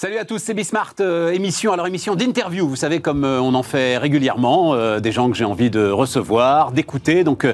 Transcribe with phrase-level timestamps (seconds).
[0.00, 3.52] Salut à tous, c'est Bismart, euh, émission, alors émission d'interview, vous savez comme euh, on
[3.54, 7.44] en fait régulièrement, euh, des gens que j'ai envie de recevoir, d'écouter, donc,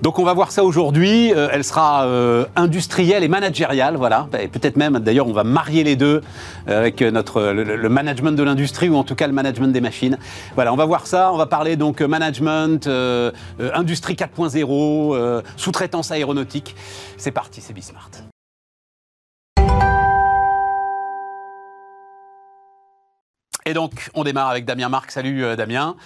[0.00, 2.08] donc on va voir ça aujourd'hui, elle sera
[2.56, 6.22] industrielle et managériale, voilà, et peut-être même d'ailleurs on va marier les deux
[6.66, 10.16] avec notre, le, management de l'industrie ou en tout cas le management des machines.
[10.54, 12.88] Voilà, on va voir ça, on va parler donc management,
[13.58, 16.74] industrie 4.0, sous-traitance aéronautique,
[17.18, 18.08] c'est parti, c'est Bismart.
[23.66, 25.10] Et donc, on démarre avec Damien Marc.
[25.10, 25.96] Salut euh, Damien.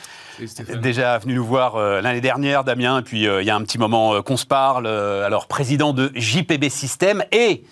[0.46, 3.00] Salut Déjà venu nous voir euh, l'année dernière, Damien.
[3.00, 4.86] Et puis, euh, il y a un petit moment qu'on se parle.
[4.86, 7.24] alors, président de JPB System.
[7.32, 7.64] Et,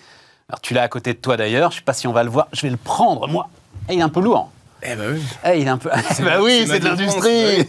[0.49, 1.71] alors tu l'as à côté de toi d'ailleurs.
[1.71, 2.49] Je ne sais pas si on va le voir.
[2.51, 3.47] Je vais le prendre, moi.
[3.87, 4.51] Et il est un peu lourd.
[4.83, 5.23] Eh ben oui.
[5.45, 5.89] Eh, il est un peu.
[6.19, 7.67] bah oui, c'est de l'industrie.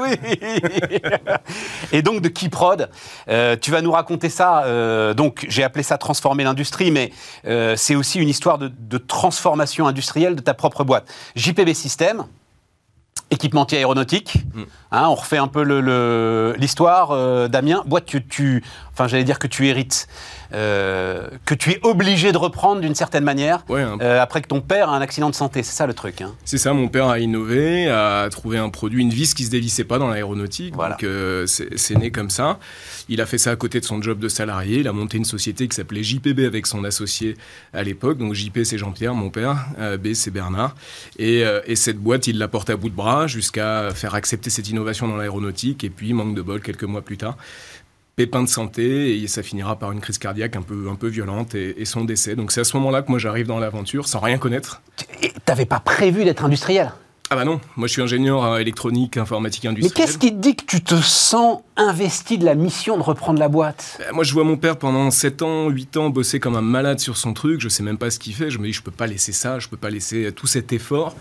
[0.00, 0.18] Oui.
[1.92, 2.88] Et donc de Keyprod,
[3.28, 4.64] euh, tu vas nous raconter ça.
[4.64, 7.12] Euh, donc j'ai appelé ça transformer l'industrie, mais
[7.46, 11.08] euh, c'est aussi une histoire de, de, transformation industrielle de ta propre boîte.
[11.36, 12.24] JPB System,
[13.30, 14.38] équipementier aéronautique.
[14.54, 14.62] Mm.
[14.92, 15.62] Hein, on refait un peu
[16.56, 17.82] l'histoire, euh, Damien.
[17.86, 18.64] Boîte que tu,
[18.98, 20.08] enfin j'allais dire que tu hérites,
[20.52, 24.90] euh, que tu es obligé de reprendre d'une certaine manière, euh, après que ton père
[24.90, 25.62] a un accident de santé.
[25.62, 26.20] C'est ça le truc.
[26.20, 26.34] Hein.
[26.44, 29.84] C'est ça, mon père a innové, a trouvé un produit, une vis qui se dévissait
[29.84, 30.74] pas dans l'aéronautique.
[30.74, 31.06] Donc
[31.46, 32.58] c'est né comme ça.
[33.08, 34.80] Il a fait ça à côté de son job de salarié.
[34.80, 37.36] Il a monté une société qui s'appelait JPB avec son associé
[37.72, 38.18] à l'époque.
[38.18, 39.66] Donc JP c'est Jean-Pierre, mon père,
[40.02, 40.74] B c'est Bernard.
[41.18, 44.68] Et, et cette boîte, il l'a portée à bout de bras jusqu'à faire accepter cette
[44.68, 45.84] innovation dans l'aéronautique.
[45.84, 47.36] Et puis, manque de bol, quelques mois plus tard,
[48.18, 51.54] pépin de santé et ça finira par une crise cardiaque un peu, un peu violente
[51.54, 52.34] et, son décès.
[52.34, 54.82] Donc c'est à ce moment-là que moi j'arrive dans l'aventure sans rien connaître.
[54.96, 56.90] Tu n'avais pas prévu d'être industriel?
[57.30, 59.92] Ah bah non, moi je suis ingénieur électronique, informatique industrielle.
[59.94, 63.38] Mais qu'est-ce qui te dit que tu te sens investi de la mission de reprendre
[63.38, 63.98] la boîte?
[63.98, 67.00] Bah, Moi je vois mon père pendant 7 ans, 8 ans bosser comme un malade
[67.00, 68.90] sur son truc, je sais même pas ce qu'il fait, je me dis je peux
[68.90, 71.14] pas laisser ça, je peux pas laisser tout cet effort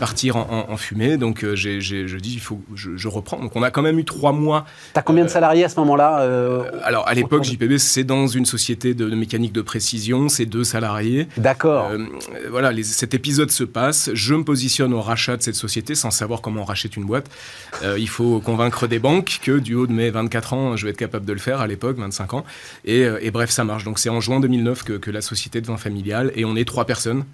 [0.00, 3.38] partir en, fumée, donc euh, j'ai, je dis il faut je, je, reprends.
[3.38, 4.64] Donc on a quand même eu 3 mois.
[4.94, 8.26] T'as combien de euh, salariés à ce moment-là euh, Alors à l'époque JPB c'est dans
[8.26, 11.28] une société de, mécanique de précision, c'est deux salariés.
[11.36, 11.90] D'accord.
[12.50, 16.40] voilà, les, cet épisode se passe, je me positionne au rachat cette société sans savoir
[16.40, 17.30] comment on rachète une boîte.
[17.82, 20.90] Euh, il faut convaincre des banques que du haut de mes 24 ans, je vais
[20.90, 22.44] être capable de le faire à l'époque, 25 ans.
[22.88, 23.84] Euh, et, bref, ça marche.
[23.84, 26.84] Donc c'est en juin 2009 que, que la société devient familiale et on est trois
[26.84, 27.24] personnes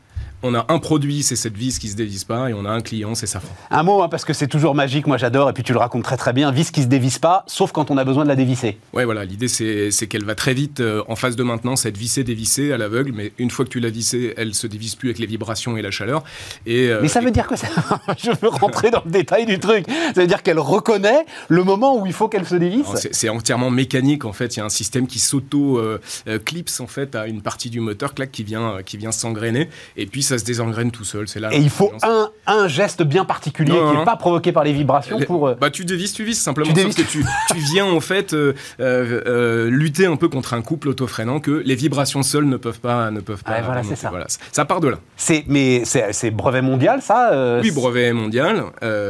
[0.43, 2.81] on a un produit, c'est cette vis qui se dévisse pas, et on a un
[2.81, 3.49] client, c'est Safran.
[3.71, 6.05] Un mot, hein, parce que c'est toujours magique, moi j'adore, et puis tu le racontes
[6.05, 8.37] très très bien, vis qui se dévisse pas, sauf quand on a besoin de la
[8.37, 8.79] dévisser.
[8.93, 12.25] Ouais, voilà, l'idée c'est qu'elle va très vite euh, en phase de maintenance, être vissée,
[12.25, 15.19] dévissée à l'aveugle, mais une fois que tu l'as vissée, elle se dévisse plus avec
[15.19, 16.23] les vibrations et la chaleur.
[16.67, 17.67] Et, euh, mais ça veut dire que ça...
[18.19, 19.87] Je veux rentrer dans le détail du truc.
[20.15, 23.71] Ça veut dire qu'elle reconnaît le moment où il faut qu'elle se dévisse C'est entièrement
[23.71, 27.43] mécanique en fait, il y a un système qui s'auto-clipse euh, en fait à une
[27.43, 31.05] partie du moteur, clac, qui vient, qui vient s'engrainer, et puis ça se désengraine tout
[31.53, 35.21] et il faut un, un, geste bien particulier qui n'est pas provoqué par les vibrations
[35.21, 35.49] pour.
[35.49, 36.73] Euh, bah, tu dévises, tu vises simplement.
[36.73, 40.89] Tu, que tu, tu, viens en fait euh, euh, lutter un peu contre un couple
[40.89, 43.11] autofreinant que les vibrations seules ne peuvent pas.
[43.11, 44.11] Ne peuvent pas voilà, c'est ça.
[44.11, 44.99] Voilà, ça part de là.
[45.17, 48.65] C'est, mais c'est, brevet mondial, ça Oui, brevet mondial.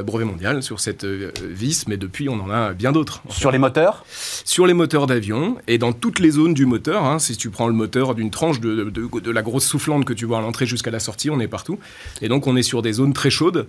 [0.05, 3.22] brevet mondial sur cette vis, mais depuis, on en a bien d'autres.
[3.28, 4.05] Sur les moteurs
[4.44, 7.05] Sur les moteurs d'avion et dans toutes les zones du moteur.
[7.05, 10.12] Hein, si tu prends le moteur d'une tranche de, de, de la grosse soufflante que
[10.12, 11.78] tu vois à l'entrée jusqu'à la sortie, on est partout.
[12.22, 13.68] Et donc on est sur des zones très chaudes.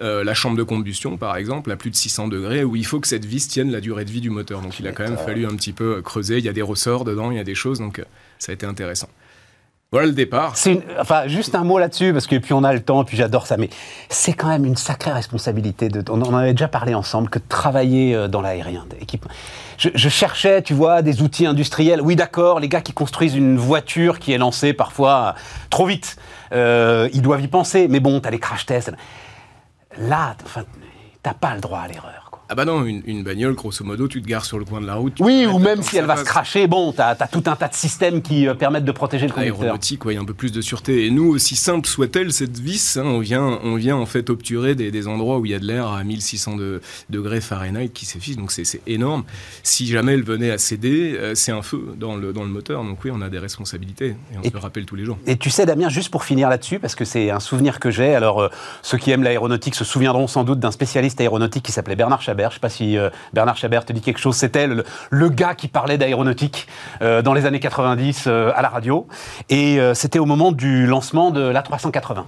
[0.00, 3.00] Euh, la chambre de combustion, par exemple, à plus de 600 degrés, où il faut
[3.00, 4.60] que cette vis tienne la durée de vie du moteur.
[4.60, 6.38] Donc il a quand même fallu un petit peu creuser.
[6.38, 8.04] Il y a des ressorts dedans, il y a des choses, donc euh,
[8.38, 9.08] ça a été intéressant.
[9.90, 10.54] Voilà le départ.
[11.00, 13.56] Enfin, juste un mot là-dessus, parce que puis on a le temps, puis j'adore ça,
[13.56, 13.70] mais
[14.10, 15.88] c'est quand même une sacrée responsabilité.
[16.10, 18.84] On en avait déjà parlé ensemble, que de travailler euh, dans l'aérien.
[19.78, 22.02] Je, cherchais, tu vois, des outils industriels.
[22.02, 25.34] Oui, d'accord, les gars qui construisent une voiture qui est lancée parfois
[25.70, 26.18] trop vite.
[26.52, 28.92] Euh, ils doivent y penser, mais bon, t'as les crash tests.
[29.96, 30.36] Là,
[31.22, 32.17] t'as pas le droit à l'erreur.
[32.50, 34.94] Ah bah non, une, bagnole, grosso modo, tu te gares sur le coin de la
[34.94, 35.18] route.
[35.20, 37.74] Oui, ou même si elle va se cracher, bon, tu as, tout un tas de
[37.74, 39.60] systèmes qui euh, permettent de protéger le conducteur.
[39.60, 41.04] Aéronautique, il y a un peu plus de sûreté.
[41.04, 44.74] Et nous, aussi simple soit-elle, cette vis, hein, on, vient, on vient en fait obturer
[44.74, 46.56] des, endroits où il y a de l'air à 1600
[47.10, 49.24] degrés Fahrenheit qui s'effige, donc c'est énorme.
[49.62, 52.82] Si jamais elle venait à céder, euh, c'est un feu dans le, dans le moteur,
[52.82, 55.18] donc oui, on a des responsabilités, et on se le rappelle tous les jours.
[55.26, 58.14] Et tu sais, Damien, juste pour finir là-dessus, parce que c'est un souvenir que j'ai,
[58.14, 58.48] alors euh,
[58.80, 62.50] ceux qui aiment l'aéronautique se souviendront sans doute d'un spécialiste aéronautique qui s'appelait Bernard Chabert,
[62.50, 62.96] je sais pas si...
[63.32, 64.36] Bernard Chabert te dit quelque chose.
[64.36, 66.68] C'était le, gars qui parlait d'aéronautique
[67.02, 69.06] euh, dans les années 90 euh, à la radio.
[69.48, 72.24] Et euh, c'était au moment du lancement de l'A380.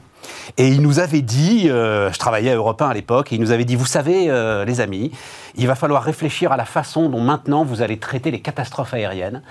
[0.59, 3.53] Et il nous avait dit, je travaillais à Europe 1 à l'époque, et il nous
[3.53, 4.31] avait dit, vous savez,
[4.67, 5.11] les amis,
[5.57, 9.43] il va falloir réfléchir à la façon dont maintenant vous allez traiter les catastrophes aériennes,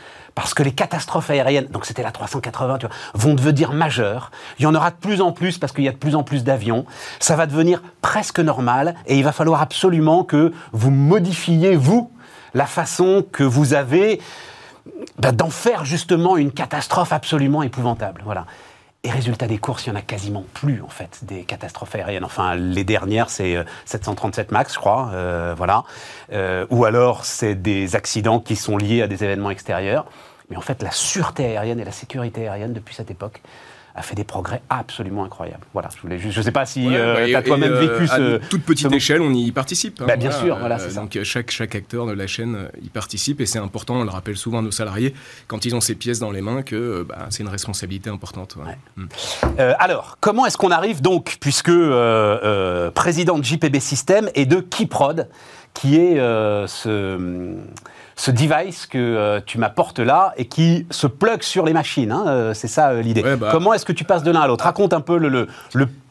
[0.41, 4.31] parce que les catastrophes aériennes, donc c'était la 380, tu vois, vont devenir majeures.
[4.57, 6.23] Il y en aura de plus en plus parce qu'il y a de plus en
[6.23, 6.85] plus d'avions.
[7.19, 12.11] Ça va devenir presque normal, et il va falloir absolument que vous modifiez, vous,
[12.53, 14.21] la façon que vous avez
[15.17, 18.21] bah, d'en faire justement une catastrophe absolument épouvantable.
[18.23, 18.45] Voilà.
[19.03, 22.25] Et résultat des courses, il n'y en a quasiment plus, en fait, des catastrophes aériennes.
[22.25, 25.85] Enfin, les dernières, c'est 737 euh, MAX, je crois, euh, voilà.
[26.33, 30.05] Euh, ou alors, c'est des accidents qui sont liés à des événements extérieurs.
[30.49, 33.41] Mais en fait, la sûreté aérienne et la sécurité aérienne, depuis cette époque,
[33.95, 35.65] a fait des progrès absolument incroyables.
[35.73, 38.35] Voilà, je voulais juste, je sais pas si euh, tu as toi-même euh, vécu ce.
[38.35, 40.01] À toute petite échelle, on y participe.
[40.01, 41.01] Hein, bah, bien sûr, voilà, c'est ça.
[41.01, 44.37] Donc chaque, chaque acteur de la chaîne y participe et c'est important, on le rappelle
[44.37, 45.13] souvent à nos salariés,
[45.47, 48.57] quand ils ont ces pièces dans les mains, que bah, c'est une responsabilité importante.
[48.95, 49.05] Mm.
[49.59, 51.71] Euh, alors, comment est-ce qu'on arrive donc, puisque
[52.93, 55.27] président de JPB System et de Kiprod,
[55.73, 57.55] qui est ce
[58.19, 62.11] ce device que euh, tu m'apportes là et qui se plug sur les machines.
[62.11, 63.23] Hein, euh, c'est ça euh, l'idée.
[63.23, 63.47] Bah.
[63.51, 64.65] Comment est-ce que tu passes de l'un à l'autre?
[64.65, 65.47] Raconte un peu le,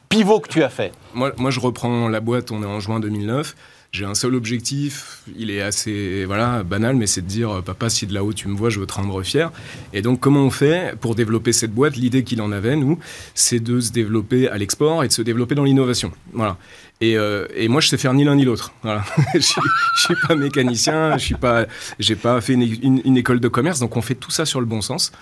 [0.09, 0.93] pivot que tu as fait.
[1.13, 3.55] Moi, moi, je reprends la boîte, on est en juin 2009.
[3.91, 8.07] J'ai un seul objectif, il est assez voilà banal, mais c'est de dire papa, si
[8.07, 9.51] de là-haut tu me vois, je veux te rendre fier.
[9.95, 11.97] Et donc, comment on fait pour développer cette boîte?
[11.97, 12.99] L'idée qu'il en avait, nous,
[13.35, 16.13] c'est de se développer à l'export et de se développer dans l'innovation.
[16.33, 16.57] Voilà.
[17.01, 18.73] Et, euh, et, moi, je sais faire ni l'un ni l'autre.
[18.83, 19.05] Voilà.
[19.35, 19.61] je, suis,
[19.97, 21.67] suis pas mécanicien, je suis pas,
[21.99, 24.81] j'ai pas fait une, école de commerce, donc on fait tout ça sur le bon
[24.81, 25.13] sens.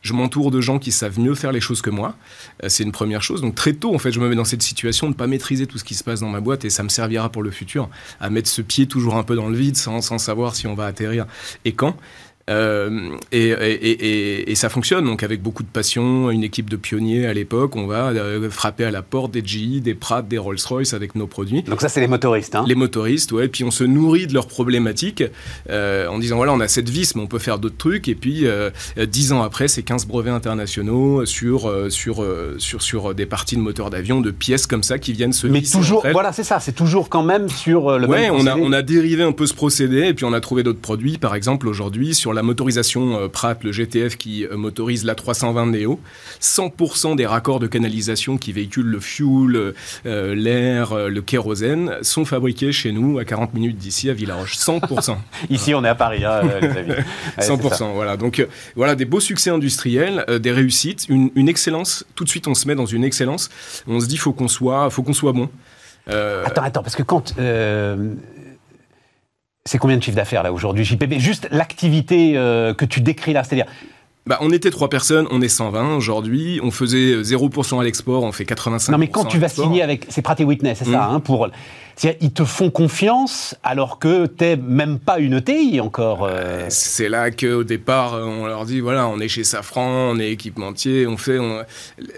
[0.00, 2.14] Je m'entoure de gens qui savent mieux faire les choses que moi.
[2.62, 3.42] Euh, c'est une première chose.
[3.42, 5.66] Donc très tôt, en fait, je me mets dans cette situation de ne pas maîtriser
[5.66, 7.90] tout ce qui se passe dans ma boîte et ça me servira pour le futur
[8.20, 10.74] à mettre ce pied toujours un peu dans le vide sans, sans savoir si on
[10.74, 11.26] va atterrir
[11.64, 11.96] et quand?
[12.48, 17.26] Euh, et, et, et, ça fonctionne, donc avec beaucoup de passion, une équipe de pionniers
[17.26, 20.94] à l'époque, on va euh, frapper à la porte des GE, des Pratt, des Rolls-Royce
[20.94, 21.62] avec nos produits.
[21.62, 22.54] Donc ça, c'est les motoristes.
[22.54, 23.46] Hein les motoristes, ouais.
[23.46, 25.22] Et puis on se nourrit de leurs problématiques
[25.68, 28.08] euh, en disant, voilà, on a cette vis, mais on peut faire d'autres trucs.
[28.08, 28.46] Et puis,
[29.06, 32.24] dix ans après, c'est 15 brevets internationaux sur, sur,
[32.58, 35.62] sur, sur des parties de moteurs d'avion, de pièces comme ça qui viennent se Mais
[35.62, 38.82] toujours, voilà, c'est ça, c'est toujours quand même sur le ouais, on a, on a
[38.82, 42.14] dérivé un peu ce procédé, et puis on a trouvé d'autres produits, par exemple, aujourd'hui,
[42.14, 46.00] sur la motorisation euh, Pratt, le GTF qui euh, motorise la 320 Neo,
[46.40, 49.74] 100% des raccords de canalisation qui véhiculent le fuel,
[50.06, 54.56] euh, l'air, le kérosène sont fabriqués chez nous à 40 minutes d'ici à Villaroche.
[54.56, 55.16] 100%.
[55.50, 56.92] Ici, on est à Paris, hein, les amis.
[57.38, 58.16] 100%, voilà.
[58.16, 58.46] Donc,
[58.76, 62.04] voilà, des beaux succès industriels, des réussites, une, excellence.
[62.14, 63.48] Tout de suite, on se met dans une excellence.
[63.86, 65.48] On se dit, faut qu'on soit, faut qu'on soit bon.
[66.06, 67.34] Attends, attends, parce que quand
[69.68, 73.44] c'est combien de chiffre d'affaires là aujourd'hui JPB Juste l'activité euh, que tu décris là,
[73.44, 73.66] c'est-à-dire
[74.26, 76.60] bah, on était trois personnes, on est 120 aujourd'hui.
[76.62, 78.90] On faisait 0% à l'export, on fait 85%.
[78.90, 80.04] Non, mais quand tu vas signer avec.
[80.10, 81.14] C'est Pratt Witness, c'est ça, mmh.
[81.14, 81.48] hein, pour
[82.20, 86.24] ils te font confiance alors que t'es même pas une ETI encore.
[86.24, 86.66] Euh.
[86.68, 91.06] C'est là qu'au départ, on leur dit voilà, on est chez Safran, on est équipementier,
[91.06, 91.38] on fait.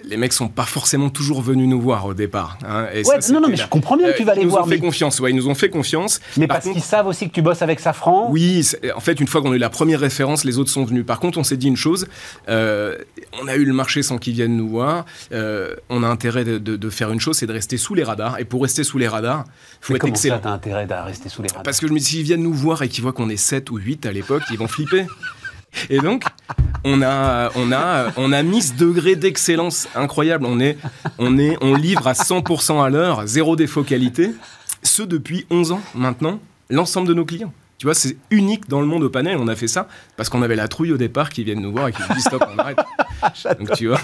[0.04, 2.58] Les mecs sont pas forcément toujours venus nous voir au départ.
[2.66, 4.64] Hein, et non, non, mais je comprends bien que tu vas les voir.
[4.64, 6.20] Ils nous ont fait confiance, ouais, ils nous ont fait confiance.
[6.36, 8.28] Mais parce qu'ils savent aussi que tu bosses avec Safran.
[8.30, 11.04] Oui, en fait, une fois qu'on a eu la première référence, les autres sont venus.
[11.06, 12.06] Par contre, on s'est dit une chose
[12.48, 12.96] euh,
[13.40, 15.04] on a eu le marché sans qu'ils viennent nous voir.
[15.32, 18.38] Euh, on a intérêt de, de faire une chose, c'est de rester sous les radars.
[18.38, 19.44] Et pour rester sous les radars,
[19.80, 20.36] faut être excellent.
[20.36, 22.42] ça, t'as intérêt à rester sous les radars Parce que je me dis, s'ils viennent
[22.42, 25.06] nous voir et qu'ils voient qu'on est 7 ou 8 à l'époque, ils vont flipper.
[25.88, 26.24] Et donc,
[26.84, 30.46] on a, on a, on a mis ce degré d'excellence incroyable.
[30.46, 30.76] On est,
[31.18, 34.32] on est, on livre à 100% à l'heure, zéro défaut qualité.
[34.82, 37.52] Ce depuis 11 ans maintenant, l'ensemble de nos clients.
[37.80, 39.38] Tu vois, c'est unique dans le monde au panel.
[39.40, 41.88] On a fait ça parce qu'on avait la trouille au départ qui viennent nous voir
[41.88, 42.76] et qui nous disent stop, on arrête.
[43.58, 43.98] Donc tu vois.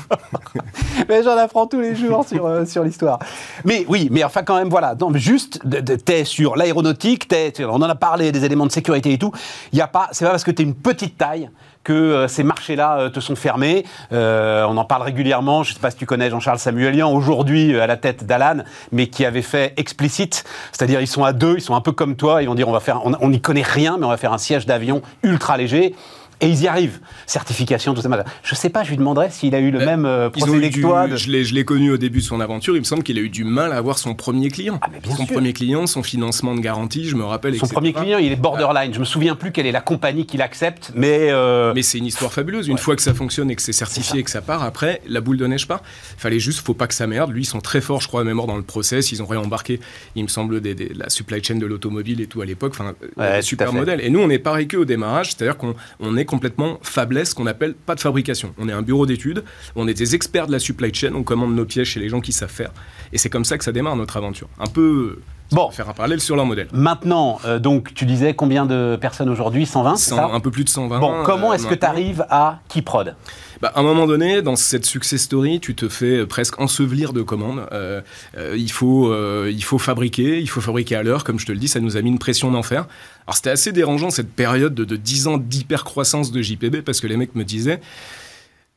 [1.11, 3.19] mais j'en apprends tous les jours sur, euh, sur l'histoire.
[3.67, 4.95] Mais oui, mais enfin quand même, voilà.
[4.95, 5.61] Donc, juste,
[6.07, 7.31] t'es sur l'aéronautique,
[7.61, 9.33] on en a parlé des éléments de sécurité et tout.
[9.73, 11.51] Il y a pas, c'est pas parce que t'es une petite taille
[11.85, 13.85] que euh, ces marchés-là euh, te sont fermés.
[14.11, 15.65] On en parle régulièrement.
[15.65, 19.09] Je ne sais pas si tu connais Jean-Charles Samuelian, aujourd'hui à la tête d'Alan, mais
[19.09, 22.43] qui avait fait explicite, c'est-à-dire ils sont à deux, ils sont un peu comme toi,
[22.43, 24.39] ils vont dire on va faire, on n'y connaît rien, mais on va faire un
[24.39, 25.95] siège d'avion ultra léger.
[26.41, 27.01] Et ils y arrivent.
[27.27, 28.25] Certification, tout ça.
[28.43, 31.07] Je sais pas, je lui demanderais s'il a eu le même euh, procédé que toi.
[31.15, 32.77] Je l'ai connu au début de son aventure.
[32.77, 34.79] Il me semble qu'il a eu du mal à avoir son premier client.
[34.83, 37.57] Ah, son premier client, son financement de garantie, je me rappelle.
[37.57, 38.93] Son premier client, il est borderline.
[38.93, 41.31] Je me souviens plus quelle est la compagnie qui l'accepte, mais.
[41.31, 42.69] Euh, mais c'est une histoire fabuleuse.
[42.69, 45.21] Une fois que ça fonctionne et que c'est certifié et que ça part, après, la
[45.21, 45.83] boule de neige part.
[46.19, 47.33] Fallait juste, faut pas que ça merde.
[47.33, 49.11] Lui, ils sont très forts, je crois, même dans le process.
[49.13, 49.81] Ils ont réembarqué,
[50.15, 52.75] il me semble, des, la supply chain de l'automobile et tout à l'époque.
[52.79, 52.95] Enfin,
[53.41, 54.01] super modèle.
[54.03, 57.95] Et nous, on est pareil qu'au démarrage, c'est-à-dire qu'on est complètement fabless, qu'on appelle pas
[57.95, 58.53] de fabrication.
[58.59, 61.55] On est un bureau d'études, on est des experts de la supply chain, on commande
[61.55, 62.73] nos pièces chez les gens qui savent faire.
[63.13, 64.49] Et c'est comme ça que ça démarre notre aventure.
[64.59, 65.21] Un peu
[65.53, 65.71] Bon.
[65.71, 66.67] Faire un parallèle sur leur modèle.
[66.73, 69.65] Maintenant, euh, donc, tu disais combien de personnes aujourd'hui?
[69.65, 70.99] 120 100, Un peu plus de 120.
[70.99, 73.15] Bon, comment est-ce que tu arrives à Kiprod
[73.61, 77.23] bah, à un moment donné, dans cette success story, tu te fais presque ensevelir de
[77.23, 77.67] commandes.
[77.73, 78.01] Euh,
[78.37, 79.15] euh, il, faut,
[79.47, 81.97] il faut fabriquer, il faut fabriquer à l'heure, comme je te le dis, ça nous
[81.97, 82.87] a mis une pression d'enfer.
[83.27, 87.07] Alors c'était assez dérangeant cette période de, de 10 ans d'hyper-croissance de JPB, parce que
[87.07, 87.81] les mecs me disaient,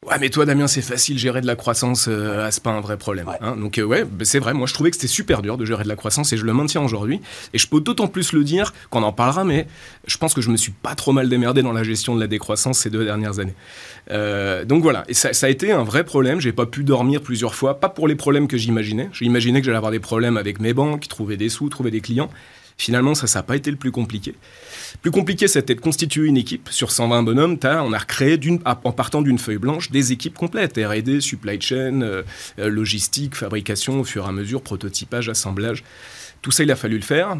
[0.07, 2.95] Ouais, mais toi, Damien, c'est facile, gérer de la croissance, euh, c'est pas un vrai
[2.95, 3.29] problème.
[3.41, 3.57] Hein.
[3.57, 5.83] Donc, euh, ouais, bah, c'est vrai, moi, je trouvais que c'était super dur de gérer
[5.83, 7.19] de la croissance et je le maintiens aujourd'hui.
[7.53, 9.67] Et je peux d'autant plus le dire qu'on en parlera, mais
[10.07, 12.27] je pense que je me suis pas trop mal démerdé dans la gestion de la
[12.27, 13.55] décroissance ces deux dernières années.
[14.09, 16.39] Euh, donc voilà, et ça, ça, a été un vrai problème.
[16.39, 19.09] J'ai pas pu dormir plusieurs fois, pas pour les problèmes que j'imaginais.
[19.11, 22.29] J'imaginais que j'allais avoir des problèmes avec mes banques, trouver des sous, trouver des clients.
[22.77, 24.33] Finalement, ça, ça n'a pas été le plus compliqué.
[25.01, 26.69] Plus compliqué, c'était de constituer une équipe.
[26.71, 30.77] Sur 120 bonhommes, on a recréé en partant d'une feuille blanche des équipes complètes.
[30.77, 32.23] R&D, supply chain, euh,
[32.59, 35.83] euh, logistique, fabrication, au fur et à mesure, prototypage, assemblage.
[36.41, 37.37] Tout ça, il a fallu le faire.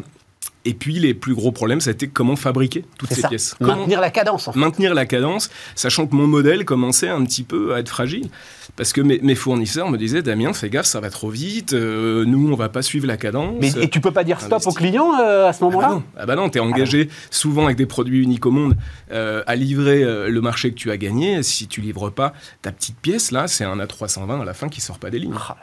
[0.66, 3.56] Et puis les plus gros problèmes, c'était comment fabriquer toutes ces pièces.
[3.60, 4.48] Maintenir la cadence.
[4.48, 4.58] En fait.
[4.58, 8.28] Maintenir la cadence, sachant que mon modèle commençait un petit peu à être fragile.
[8.76, 12.52] Parce que mes, fournisseurs me disaient, Damien, fais gaffe, ça va trop vite, euh, nous,
[12.52, 13.56] on va pas suivre la cadence.
[13.60, 15.88] Mais, et tu peux pas dire stop aux clients euh, à ce moment-là?
[15.88, 18.50] Ah bah non, ah bah non tu es engagé souvent avec des produits uniques au
[18.50, 18.76] monde
[19.12, 21.42] euh, à livrer le marché que tu as gagné.
[21.42, 24.80] Si tu livres pas ta petite pièce, là, c'est un A320 à la fin qui
[24.80, 25.34] sort pas des lignes.
[25.36, 25.56] Ah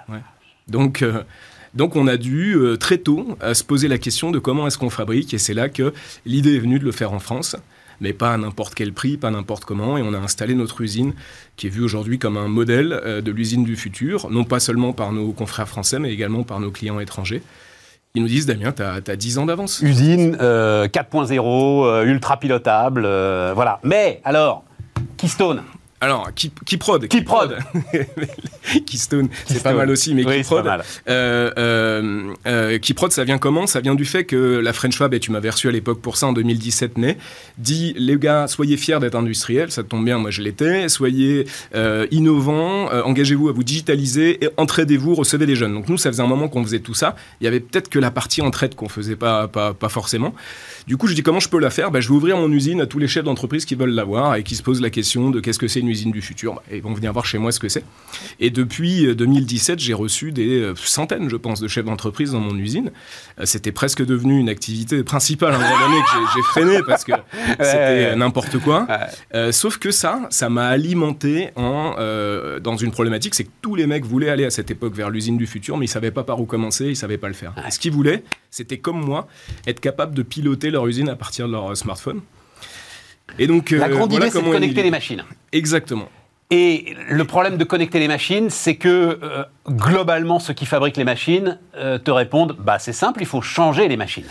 [0.68, 1.04] Donc...
[1.74, 4.90] Donc on a dû euh, très tôt se poser la question de comment est-ce qu'on
[4.90, 5.94] fabrique et c'est là que
[6.26, 7.56] l'idée est venue de le faire en France
[8.00, 9.98] mais pas à n'importe quel prix, pas n'importe comment.
[9.98, 11.14] Et on a installé notre usine,
[11.56, 14.94] qui est vue aujourd'hui comme un modèle euh, de l'usine du futur, non pas seulement
[14.94, 17.42] par nos confrères français, mais également par nos clients étrangers.
[18.16, 19.82] Ils nous disent, Damien, tu as, 10 ans d'avance.
[19.82, 23.02] Usine 4.0, euh, ultra pilotable,
[23.54, 23.80] voilà.
[23.84, 24.64] Mais alors,
[25.18, 25.64] Keystone,
[26.00, 27.08] alors, qui, qui prod?
[27.08, 27.58] Qui prod?
[28.86, 30.66] Keystone, c'est pas mal aussi, mais qui prod?
[30.68, 33.66] euh, euh, euh, Qui prod, ça vient comment?
[33.66, 36.18] Ça vient du fait que la French Fab, et tu m'avais reçu à l'époque pour
[36.18, 37.18] ça en 2017, né,
[37.58, 41.46] dit les gars, soyez fiers d'être industriels, ça tombe bien, moi je l'étais, soyez
[42.12, 45.74] innovants, engagez-vous à vous digitaliser, et entraidez-vous, recevez des jeunes.
[45.74, 47.16] Donc nous, ça faisait un moment qu'on faisait tout ça.
[47.42, 50.36] Il y avait peut-être que la partie entraide qu'on faisait pas, pas, pas forcément.
[50.88, 51.90] Du coup, je dis comment je peux la faire?
[51.92, 54.44] Ben, Je vais ouvrir mon usine à tous les chefs d'entreprise qui veulent l'avoir et
[54.44, 56.56] qui se posent la question de qu'est-ce que c'est une usine du futur.
[56.56, 57.84] Ben, ils vont venir voir chez moi ce que c'est.
[58.40, 62.40] Et depuis 2017, euh, j'ai reçu des euh, centaines, je pense, de chefs d'entreprise dans
[62.40, 62.92] mon usine.
[63.40, 67.14] Euh, c'était presque devenu une activité principale un moment donné que j'ai freiné parce que
[67.60, 68.88] c'était n'importe quoi.
[69.52, 71.96] sauf que ça, ça m'a alimenté en,
[72.62, 75.38] dans une problématique, c'est que tous les mecs voulaient aller à cette époque vers l'usine
[75.38, 77.54] du futur, mais ils savaient pas par où commencer, ils savaient pas le faire.
[77.70, 79.28] ce qu'ils voulaient, c'était comme moi,
[79.66, 82.22] être capable de piloter leur usine à partir de leur smartphone.
[83.40, 85.24] Et donc, la euh, grande idée, c'est de connecter les machines.
[85.52, 86.10] Exactement.
[86.50, 91.04] Et le problème de connecter les machines, c'est que euh, globalement, ceux qui fabriquent les
[91.04, 94.26] machines te répondent bah, c'est simple, il faut changer les machines.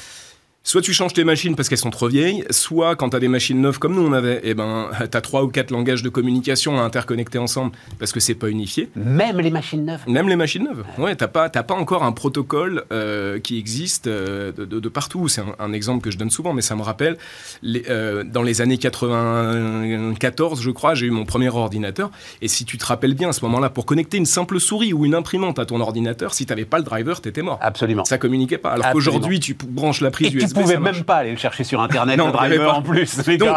[0.66, 3.28] Soit tu changes tes machines parce qu'elles sont trop vieilles, soit quand tu as des
[3.28, 6.08] machines neuves comme nous on avait, eh ben, tu as trois ou quatre langages de
[6.08, 7.70] communication à interconnecter ensemble
[8.00, 8.88] parce que c'est pas unifié.
[8.96, 10.84] Même les machines neuves Même les machines neuves.
[10.98, 15.28] Ouais, tu pas, pas encore un protocole euh, qui existe euh, de, partout.
[15.28, 17.16] C'est un, exemple que je donne souvent, mais ça me rappelle,
[17.62, 22.10] les, euh, dans les années 94, je crois, j'ai eu mon premier ordinateur.
[22.42, 25.04] Et si tu te rappelles bien, à ce moment-là, pour connecter une simple souris ou
[25.04, 27.60] une imprimante à ton ordinateur, si tu n'avais pas le driver, tu étais mort.
[27.62, 28.04] Absolument.
[28.04, 28.72] Ça communiquait pas.
[28.72, 32.18] Alors qu'aujourd'hui, tu branches la prise USB pouvais même pas aller le chercher sur Internet,
[32.24, 33.18] le driver en plus.
[33.38, 33.50] Donc,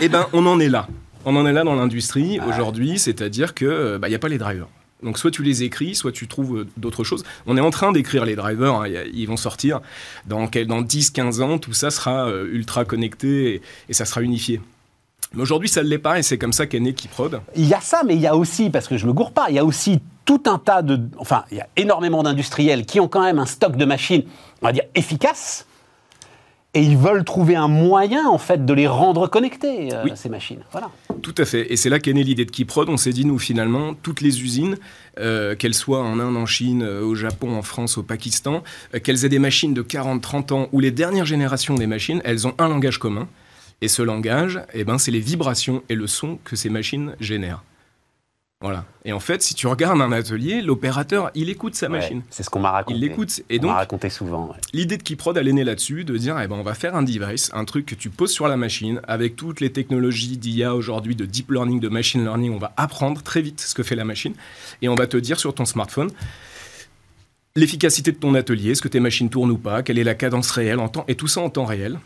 [0.00, 0.86] eh ben, on en est là.
[1.24, 4.38] On en est là dans l'industrie aujourd'hui, c'est-à-dire que il bah, n'y a pas les
[4.38, 4.68] drivers.
[5.02, 7.24] Donc soit tu les écris, soit tu trouves euh, d'autres choses.
[7.46, 9.80] On est en train d'écrire les drivers, hein, ils vont sortir
[10.26, 14.60] dans, dans 10-15 ans, tout ça sera euh, ultra connecté et, ça sera unifié.
[15.34, 17.40] Mais aujourd'hui, ça ne l'est pas et c'est comme ça qu'est né Kiprod.
[17.56, 19.46] Il y a ça, mais il y a aussi, parce que je me gourre pas,
[19.48, 21.00] il y a aussi tout un tas de...
[21.18, 24.22] Enfin, il y a énormément d'industriels qui ont quand même un stock de machines,
[24.62, 25.66] on va dire, efficaces,
[26.74, 30.60] et ils veulent trouver un moyen, en fait, de les rendre connectés, euh, ces machines.
[30.72, 30.90] Voilà.
[31.22, 31.72] Tout à fait.
[31.72, 32.90] Et c'est là qu'est née l'idée de Kiprod.
[32.90, 34.76] On s'est dit, nous, finalement, toutes les usines,
[35.18, 38.62] euh, qu'elles soient en Inde, en Chine, euh, au Japon, en France, au Pakistan,
[39.02, 42.54] qu'elles aient des machines de 40-30 ans ou les dernières générations des machines, elles ont
[42.58, 43.26] un langage commun.
[43.80, 47.62] Et ce langage, eh ben, c'est les vibrations et le son que ces machines génèrent.
[48.62, 48.86] Voilà.
[49.04, 52.22] Et en fait, si tu regardes un atelier, l'opérateur, il écoute sa machine.
[52.30, 52.96] c'est ce qu'on m'a raconté.
[52.96, 53.42] Il l'écoute.
[53.50, 54.54] Et donc, raconté souvent.
[54.72, 57.02] L'idée de Kiprod, elle est née là-dessus, de dire, eh ben, on va faire un
[57.02, 61.14] device, un truc que tu poses sur la machine, avec toutes les technologies d'IA aujourd'hui,
[61.14, 64.04] de deep learning, de machine learning, on va apprendre très vite ce que fait la
[64.04, 64.32] machine,
[64.80, 66.10] et on va te dire sur ton smartphone,
[67.56, 70.50] l'efficacité de ton atelier, est-ce que tes machines tournent ou pas, quelle est la cadence
[70.50, 71.98] réelle en temps, et tout ça en temps réel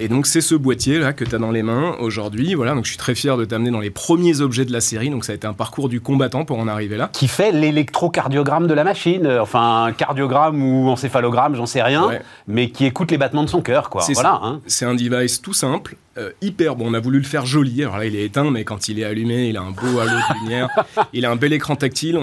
[0.00, 2.54] Et donc c'est ce boîtier là que tu as dans les mains aujourd'hui.
[2.54, 5.08] Voilà, donc je suis très fier de t'amener dans les premiers objets de la série.
[5.08, 7.10] Donc ça a été un parcours du combattant pour en arriver là.
[7.12, 12.10] Qui fait l'électrocardiogramme de la machine, enfin un cardiogramme ou encéphalogramme, j'en sais rien,
[12.48, 14.04] mais qui écoute les battements de son cœur, quoi.
[14.14, 14.40] Voilà.
[14.42, 14.60] Hein.
[14.66, 16.90] C'est un device tout simple, euh, hyper bon.
[16.90, 17.82] On a voulu le faire joli.
[17.82, 20.10] Alors là, il est éteint, mais quand il est allumé, il a un beau halo
[20.10, 20.68] de lumière.
[21.12, 22.18] il a un bel écran tactile.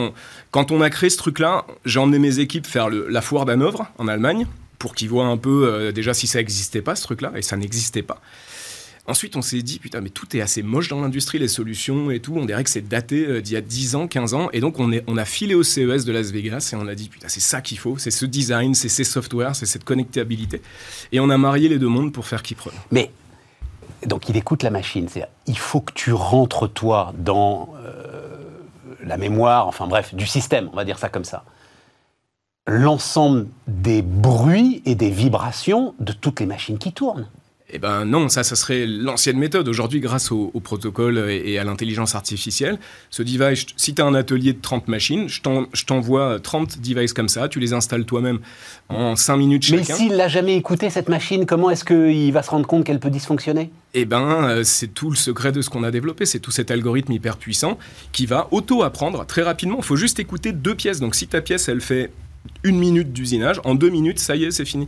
[0.51, 4.10] Quand on a créé ce truc-là, j'ai emmené mes équipes faire la foire d'Hanovre en
[4.10, 4.46] Allemagne
[4.82, 7.56] pour qu'ils voient un peu euh, déjà si ça n'existait pas ce truc-là, et ça
[7.56, 8.20] n'existait pas.
[9.06, 12.20] Ensuite, on s'est dit, putain, mais tout est assez moche dans l'industrie, les solutions et
[12.20, 12.34] tout.
[12.36, 14.50] On dirait que c'est daté euh, d'il y a 10 ans, 15 ans.
[14.54, 16.96] Et donc, on, est, on a filé au CES de Las Vegas et on a
[16.96, 18.00] dit, putain, c'est ça qu'il faut.
[18.00, 20.64] C'est ce design, c'est ces softwares, c'est cette connectabilité.
[21.12, 22.74] Et on a marié les deux mondes pour faire Keyprod.
[22.90, 23.12] Mais,
[24.08, 25.08] donc, il écoute la machine.
[25.10, 28.36] C'est il faut que tu rentres, toi, dans euh,
[29.04, 31.44] la mémoire, enfin bref, du système, on va dire ça comme ça
[32.72, 37.28] l'ensemble des bruits et des vibrations de toutes les machines qui tournent.
[37.74, 39.70] Eh ben non, ça, ça serait l'ancienne méthode.
[39.70, 42.78] Aujourd'hui, grâce au, protocole et, à l'intelligence artificielle,
[43.10, 47.30] ce device, si tu as un atelier de 30 machines, je t'envoie 30 devices comme
[47.30, 48.40] ça, tu les installes toi-même
[48.90, 49.78] en 5 minutes chacun.
[49.78, 53.00] Mais s'il l'a jamais écouté, cette machine, comment est-ce qu'il va se rendre compte qu'elle
[53.00, 53.72] peut dysfonctionner?
[53.94, 56.25] Eh ben, euh, c'est tout le secret de ce qu'on a développé.
[56.25, 57.78] C'est tout cet algorithme hyper puissant
[58.12, 59.78] qui va auto-apprendre très rapidement.
[59.78, 61.00] Il faut juste écouter deux pièces.
[61.00, 62.12] Donc si ta pièce, elle fait
[62.64, 63.62] une minute d'usinage.
[63.64, 64.88] En deux minutes, ça y est, c'est fini.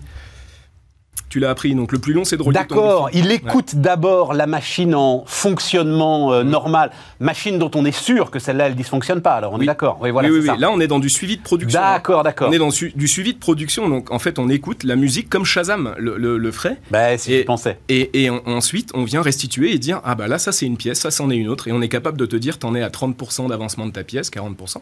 [1.34, 4.94] Tu l'as appris, donc le plus long, c'est de D'accord, il écoute d'abord la machine
[4.94, 9.54] en fonctionnement euh, normal, machine dont on est sûr que celle-là, elle dysfonctionne pas, alors
[9.54, 9.98] on est d'accord.
[10.00, 11.82] Oui, voilà, oui, oui, Là, on est dans du suivi de production.
[11.82, 12.50] D'accord, d'accord.
[12.50, 15.44] On est dans du suivi de production, donc en fait, on écoute la musique comme
[15.44, 16.78] Shazam le, le, ferait.
[16.92, 17.80] Bah, si et, pensais.
[17.90, 21.10] Et, ensuite, on vient restituer et dire, ah bah là, ça c'est une pièce, ça
[21.10, 23.50] c'en est une autre, et on est capable de te dire, t'en es à 30%
[23.50, 24.76] d'avancement de ta pièce, 40%,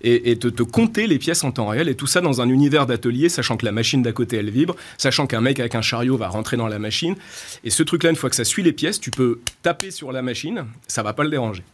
[0.00, 2.48] et, et te, te compter les pièces en temps réel, et tout ça dans un
[2.48, 5.82] univers d'atelier, sachant que la machine d'à côté, elle vibre, sachant qu'un mec avec un
[5.90, 7.16] chariot va rentrer dans la machine.
[7.64, 10.22] Et ce truc-là, une fois que ça suit les pièces, tu peux taper sur la
[10.22, 11.64] machine, ça va pas le déranger.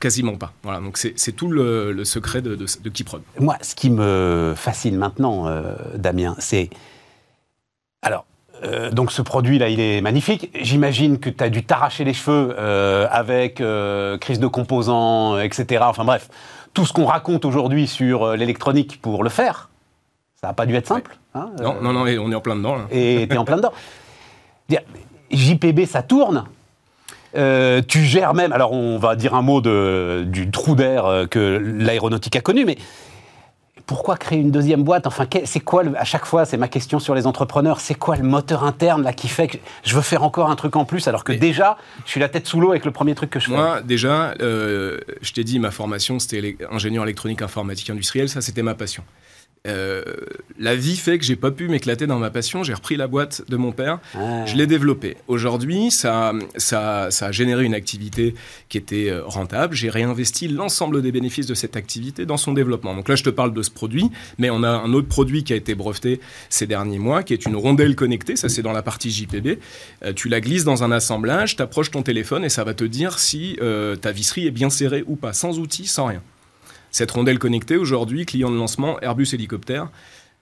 [0.00, 0.52] Quasiment pas.
[0.62, 2.66] Voilà, donc c'est tout le, secret de, de,
[3.38, 6.70] Moi, ce qui me fascine maintenant, euh, Damien, c'est.
[8.00, 8.24] Alors,
[8.64, 10.50] euh, donc ce produit-là, il est magnifique.
[10.60, 13.62] J'imagine que tu as dû t'arracher les cheveux euh, avec
[14.20, 15.84] crise de composants, etc.
[15.86, 16.28] Enfin bref,
[16.74, 19.70] tout ce qu'on raconte aujourd'hui sur l'électronique pour le faire.
[20.40, 21.16] Ça n'a pas dû être simple.
[21.34, 22.76] Hein, non, non, non, on est en plein dedans.
[22.76, 22.86] Là.
[22.90, 23.72] Et tu es en plein dedans.
[25.30, 26.44] JPB, ça tourne.
[27.34, 31.26] Euh, tu gères même, alors on va dire un mot de, du trou d'air euh,
[31.26, 31.38] que
[31.78, 32.76] l'aéronautique a connu, mais
[33.86, 35.06] pourquoi créer une deuxième boîte?
[35.06, 38.22] Enfin, c'est quoi, à chaque fois, c'est ma question sur les entrepreneurs, c'est quoi le
[38.22, 41.24] moteur interne là qui fait que je veux faire encore un truc en plus alors
[41.24, 43.56] que déjà, je suis la tête sous l'eau avec le premier truc que je fais?
[43.56, 48.62] Moi, déjà, euh, je t'ai dit, ma formation, c'était ingénieur électronique informatique industriel, ça c'était
[48.62, 49.02] ma passion.
[49.68, 50.02] Euh,
[50.58, 52.64] la vie fait que j'ai pas pu m'éclater dans ma passion.
[52.64, 54.44] J'ai repris la boîte de mon père, ah.
[54.44, 55.16] je l'ai développée.
[55.28, 58.34] Aujourd'hui, ça, ça, ça, a généré une activité
[58.68, 59.74] qui était euh, rentable.
[59.74, 62.94] J'ai réinvesti l'ensemble des bénéfices de cette activité dans son développement.
[62.94, 65.52] Donc là, je te parle de ce produit, mais on a un autre produit qui
[65.52, 68.34] a été breveté ces derniers mois, qui est une rondelle connectée.
[68.34, 69.60] Ça, c'est dans la partie JPB.
[70.04, 72.84] Euh, tu la glisses dans un assemblage, tu approches ton téléphone et ça va te
[72.84, 73.58] dire si
[74.00, 76.22] ta visserie est bien serrée ou pas, sans outils, sans rien.
[76.92, 79.88] Cette rondelle connectée, aujourd'hui, client de lancement, Airbus Hélicoptère,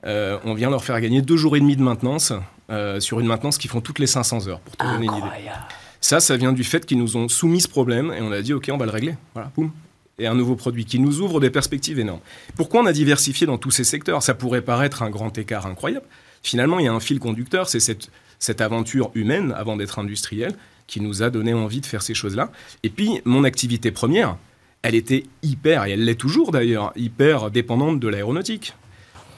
[0.04, 2.32] euh, on vient leur faire gagner deux jours et demi de maintenance
[2.70, 5.50] euh, sur une maintenance qui font toutes les 500 heures, pour te donner une idée.
[6.00, 8.52] Ça, ça vient du fait qu'ils nous ont soumis ce problème et on a dit,
[8.52, 9.14] OK, on va le régler.
[9.34, 9.70] Voilà, boum.
[10.18, 12.20] Et un nouveau produit qui nous ouvre des perspectives énormes.
[12.56, 14.22] Pourquoi on a diversifié dans tous ces secteurs?
[14.22, 16.06] Ça pourrait paraître un grand écart incroyable.
[16.42, 20.54] Finalement, il y a un fil conducteur, c'est cette, cette aventure humaine avant d'être industrielle
[20.86, 22.50] qui nous a donné envie de faire ces choses-là.
[22.82, 24.36] Et puis, mon activité première,
[24.82, 28.74] elle était hyper, et elle l'est toujours d'ailleurs, hyper dépendante de l'aéronautique.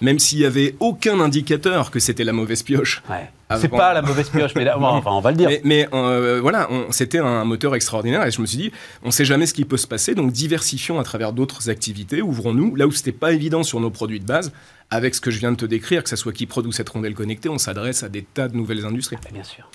[0.00, 3.02] Même s'il n'y avait aucun indicateur que c'était la mauvaise pioche.
[3.09, 3.31] Ouais.
[3.61, 5.48] C'est pas la mauvaise pioche, mais enfin, on va le dire.
[5.62, 8.72] Mais, euh, voilà, c'était un moteur extraordinaire et je me suis dit,
[9.05, 12.20] on ne sait jamais ce qui peut se passer, donc diversifions à travers d'autres activités,
[12.20, 12.74] ouvrons-nous.
[12.74, 14.52] Là où c'était pas évident sur nos produits de base,
[14.90, 17.14] avec ce que je viens de te décrire, que ce soit qui produit cette rondelle
[17.14, 19.18] connectée, on s'adresse à des tas de nouvelles industries.
[19.33, 19.70] Bien sûr.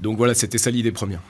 [0.00, 1.20] Donc voilà, c'était ça l'idée première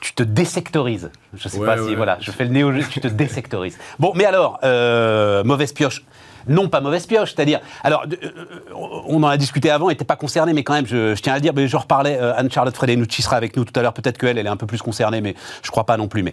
[0.00, 1.10] tu te désectorises.
[1.34, 3.78] Je sais pas si, voilà, je fais le néo tu te désectorises.
[3.98, 6.04] Bon, mais alors, euh, mauvaise pioche
[6.48, 8.30] non pas mauvaise pioche, c'est-à-dire, alors, euh,
[9.06, 11.42] on en a discuté avant, n'était pas concernée, mais quand même, je, tiens à le
[11.42, 14.38] dire, mais je reparlais, euh, Anne-Charlotte Frédénucci sera avec nous tout à l'heure, peut-être qu'elle,
[14.38, 16.22] elle est un peu plus concernée, mais je crois pas non plus.
[16.22, 16.32] Mais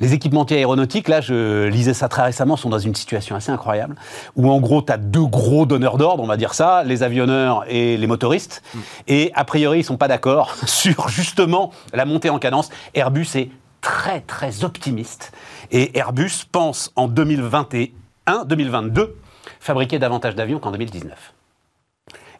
[0.00, 3.96] les équipementiers aéronautiques, là, je lisais ça très récemment, sont dans une situation assez incroyable,
[4.36, 7.64] où en gros, tu as deux gros donneurs d'ordre, on va dire ça, les avionneurs
[7.68, 8.78] et les motoristes, mm.
[9.08, 12.70] et a priori, ils sont pas d'accord sur justement la montée en cadence.
[12.94, 15.32] Airbus est très très optimiste,
[15.70, 19.16] et Airbus pense en 2021, 2022,
[19.60, 21.34] fabriquer davantage d'avions qu'en 2019.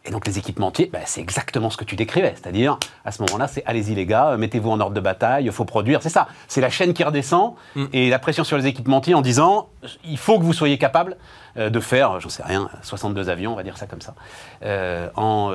[0.03, 2.33] Et donc les équipementiers, bah, c'est exactement ce que tu décrivais.
[2.35, 5.63] C'est-à-dire, à ce moment-là, c'est allez-y les gars, mettez-vous en ordre de bataille, il faut
[5.63, 6.01] produire.
[6.01, 6.27] C'est ça.
[6.47, 7.85] C'est la chaîne qui redescend mm.
[7.93, 9.69] et la pression sur les équipementiers en disant,
[10.03, 11.17] il faut que vous soyez capable
[11.57, 14.15] euh, de faire, j'en sais rien, 62 avions, on va dire ça comme ça,
[14.63, 15.53] euh, en,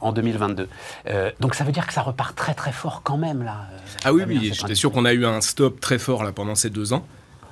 [0.00, 0.68] en 2022.
[1.38, 3.66] donc ça veut dire que ça repart très très fort quand même là.
[4.04, 6.70] ah oui, oui, j'étais sûr qu'on a eu un stop très fort là pendant ces
[6.70, 7.04] deux ans.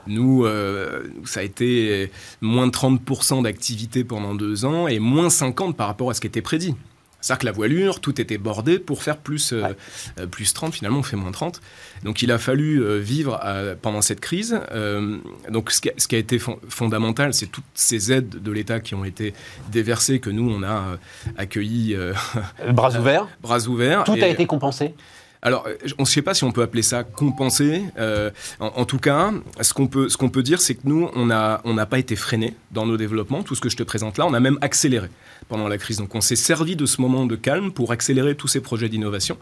[0.06, 2.10] Nous, euh, ça a été
[2.40, 6.26] moins de 30% d'activité pendant deux ans et moins 50% par rapport à ce qui
[6.26, 6.74] était prédit.
[7.20, 9.62] C'est-à-dire que la voilure, tout était bordé pour faire plus, euh,
[10.18, 11.60] euh, plus 30, finalement on fait moins 30.
[12.02, 13.40] Donc il a fallu vivre
[13.80, 14.60] pendant cette crise.
[15.48, 19.34] donc ce qui, a, été fondamental, c'est toutes ces aides de l'État qui ont été
[19.70, 20.98] déversées, que nous on a
[21.36, 21.96] accueillies.
[22.72, 24.02] bras ouverts Bras ouverts.
[24.02, 24.94] Tout a été compensé
[25.44, 25.66] alors,
[25.98, 27.84] on ne sait pas si on peut appeler ça compenser.
[27.98, 31.26] Euh, en, tout cas, ce qu'on peut, ce qu'on peut dire, c'est que nous, on
[31.26, 33.42] n'a on pas été freinés dans nos développements.
[33.42, 35.08] Tout ce que je te présente là, on a même accéléré
[35.48, 35.98] pendant la crise.
[35.98, 39.36] Donc, on s'est servi de ce moment de calme pour accélérer tous ces projets d'innovation.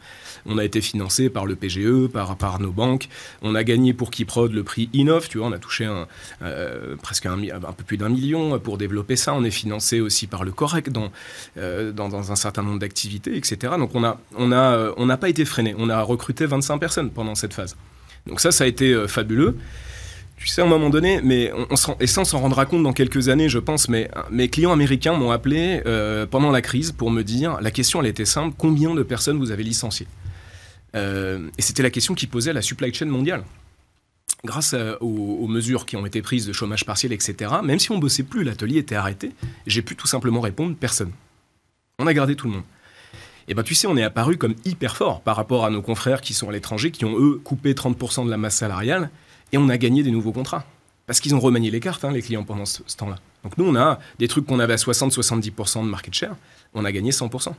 [0.47, 3.09] On a été financé par le PGE, par, nos banques.
[3.43, 5.29] On a gagné pour Kiprod le prix Innov.
[5.29, 6.07] Tu vois, on a touché un,
[6.43, 9.35] euh, presque un, peu plus d'un million pour développer ça.
[9.35, 11.13] On est financé aussi par le Correc dans,
[11.59, 13.75] euh, dans, un certain nombre d'activités, etc.
[13.79, 17.53] Donc, on n'a on a, on pas été freinés a recruté 25 personnes pendant cette
[17.53, 17.77] phase.
[18.27, 19.57] Donc ça, ça a été euh, fabuleux.
[20.41, 21.67] Tu sais, à un moment donné, mais on,
[22.01, 24.73] et ça, on s'en rendra compte dans quelques années, je pense, mais euh, mes clients
[24.73, 28.55] américains m'ont appelé euh, pendant la crise pour me dire, la question, elle était simple,
[28.57, 30.09] combien de personnes vous avez licenciées?
[30.93, 33.45] Et c'était la question qui posait la supply chain mondiale.
[34.45, 38.25] Grâce aux, mesures qui ont été prises de chômage partiel, etc., même si on bossait
[38.25, 39.31] plus, l'atelier était arrêté,
[39.69, 41.13] j'ai pu tout simplement répondre personne.
[42.01, 42.65] On a gardé tout le monde
[43.51, 45.83] et eh ben tu sais, on est apparu comme hyper fort par rapport à nos
[45.83, 49.11] confrères qui sont à l'étranger, qui ont eux coupé 30% de la masse salariale,
[49.53, 50.65] et on a gagné des nouveaux contrats.
[51.07, 53.17] Parce qu'ils ont remanié les cartes, hein, les clients, pendant ce, temps-là.
[53.43, 56.37] Donc nous, on a des trucs qu'on avait à 60-70% de market share,
[56.75, 57.53] on a gagné 100%.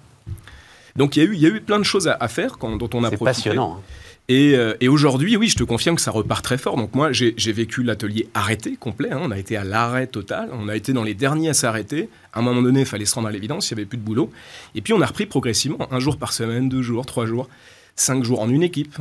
[0.96, 2.76] Donc il y, a eu, il y a eu plein de choses à, faire quand,
[2.78, 3.18] dont on a profité.
[3.18, 3.78] C'est passionnant.
[3.78, 3.84] Hein.
[4.32, 6.78] Euh, et, aujourd'hui, oui, je te confirme que ça repart très fort.
[6.78, 9.10] Donc moi, j'ai vécu l'atelier arrêté, complet.
[9.12, 9.20] Hein.
[9.22, 10.50] On a été à l'arrêt total.
[10.54, 12.10] On a été dans les derniers à s'arrêter.
[12.34, 14.04] À un moment donné, il fallait se rendre à l'évidence, il n'y avait plus de
[14.04, 14.32] boulot.
[14.76, 17.50] Et puis on a repris progressivement, un jour par semaine, deux jours, trois jours,
[17.96, 18.98] cinq jours en une équipe.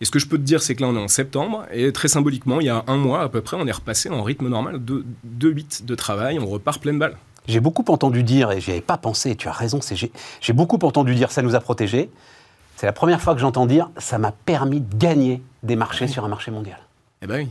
[0.00, 1.66] Et ce que je peux te dire, c'est que là, on est en septembre.
[1.72, 4.22] Et très symboliquement, il y a un mois à peu près, on est repassé en
[4.22, 5.04] rythme normal de
[5.38, 6.38] 2-8 de travail.
[6.38, 7.16] On repart pleine balle.
[7.46, 9.80] J'ai beaucoup entendu dire, et j'y avais pas pensé, tu as raison,
[10.40, 12.08] j'ai beaucoup entendu dire ça nous a protégés.
[12.76, 16.24] C'est la première fois que j'entends dire ça m'a permis de gagner des marchés sur
[16.24, 16.78] un marché mondial.
[17.20, 17.48] Eh ben oui,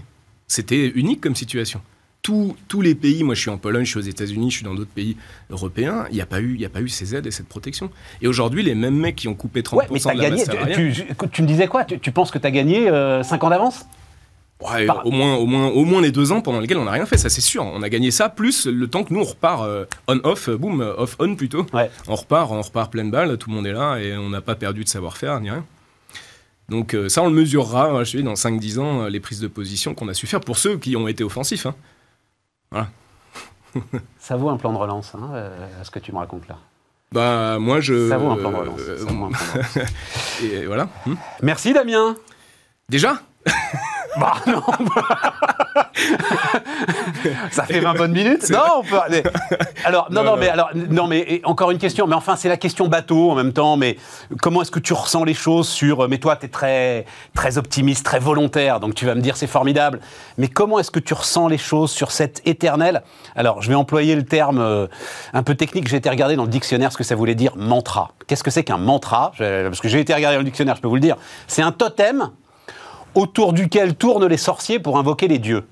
[0.48, 1.80] c'était unique comme situation.
[2.24, 4.66] Tous, tous, les pays, moi je suis en Pologne, je suis aux États-Unis, je suis
[4.66, 5.18] dans d'autres pays
[5.50, 7.92] européens, il n'y a, pas eu, a pas eu ces aides et cette protection.
[8.22, 11.42] Et aujourd'hui, les mêmes mecs qui ont coupé 30% mais de la gagné, tu, tu,
[11.42, 11.84] me disais quoi?
[11.84, 13.86] Tu, penses que tu as gagné 5 euh, ans d'avance?
[15.04, 17.18] Au, moins, au, moins, au moins les deux ans pendant lesquels on n'a rien fait,
[17.18, 17.66] ça c'est sûr.
[17.66, 20.82] On a gagné ça, plus le temps que nous on repart euh, on-off, euh, boom,
[20.98, 21.66] off-on plutôt.
[22.08, 24.56] On repart, on repart pleine balle, tout le monde est là et on n'a pas
[24.56, 25.66] perdu de savoir-faire ni rien.
[26.70, 29.94] Donc euh, ça on le mesurera, je dis, dans 5-10 ans, les prises de position
[29.94, 31.66] qu'on a su faire pour ceux qui ont été offensifs.
[31.66, 31.76] Hein.
[32.74, 32.88] Voilà.
[34.20, 35.30] ça vaut un plan de relance, hein,
[35.84, 36.58] ce que tu me racontes là.
[37.12, 38.10] Bah moi je...
[38.10, 38.82] Ça vaut un plan de relance.
[40.44, 40.90] et voilà.
[41.06, 41.16] Hmm.
[41.42, 42.16] Merci Damien.
[42.90, 43.22] Déjà?
[44.20, 44.62] bah non
[47.52, 49.00] Ça fait 20 bonnes minutes Non, on peut.
[49.86, 52.08] Alors, non, non, mais alors, non, mais encore une question.
[52.08, 53.78] Mais enfin, c'est la question bateau en même temps.
[53.78, 53.98] Mais
[54.42, 56.08] comment est-ce que tu ressens les choses sur.
[56.10, 59.48] Mais toi, tu es très, très optimiste, très volontaire, donc tu vas me dire c'est
[59.48, 60.00] formidable.
[60.38, 63.04] Mais comment est-ce que tu ressens les choses sur cette éternelle?
[63.36, 64.88] Alors, je vais employer le terme euh,
[65.34, 65.88] un peu technique.
[65.88, 68.12] J'ai été regarder dans le dictionnaire ce que ça voulait dire mantra.
[68.28, 69.32] Qu'est-ce que c'est qu'un mantra?
[69.38, 71.18] Parce que j'ai été regarder dans le dictionnaire, je peux vous le dire.
[71.48, 72.30] C'est un totem
[73.16, 75.68] autour duquel tournent les sorciers pour invoquer les dieux.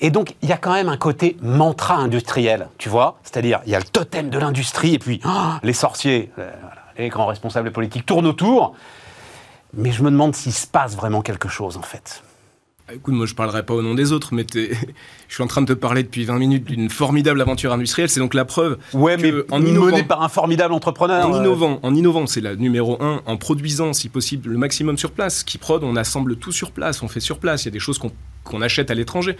[0.00, 3.72] Et donc, il y a quand même un côté mantra industriel, tu vois C'est-à-dire, il
[3.72, 6.50] y a le totem de l'industrie, et puis oh, les sorciers, euh,
[6.96, 8.74] les grands responsables politiques tournent autour.
[9.74, 12.22] Mais je me demande s'il se passe vraiment quelque chose, en fait.
[12.88, 15.60] Ah, écoute, moi je parlerai pas au nom des autres, mais je suis en train
[15.60, 18.08] de te parler depuis 20 minutes d'une formidable aventure industrielle.
[18.08, 18.78] C'est donc la preuve.
[18.94, 21.26] Ouais, mais en innovant, par un formidable entrepreneur.
[21.26, 21.38] En euh.
[21.38, 23.20] innovant, en innovant, c'est la numéro un.
[23.26, 25.44] En produisant, si possible, le maximum sur place.
[25.44, 27.64] Qui prod, on assemble tout sur place, on fait sur place.
[27.64, 29.36] Il y a des choses qu'on achète à l'étranger.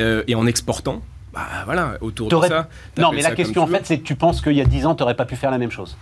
[0.00, 2.68] Euh, et en exportant, bah voilà, autour de ça.
[2.98, 4.94] Non, mais la question en fait, c'est que tu penses qu'il y a 10 ans,
[4.94, 5.96] tu n'aurais pas pu faire la même chose.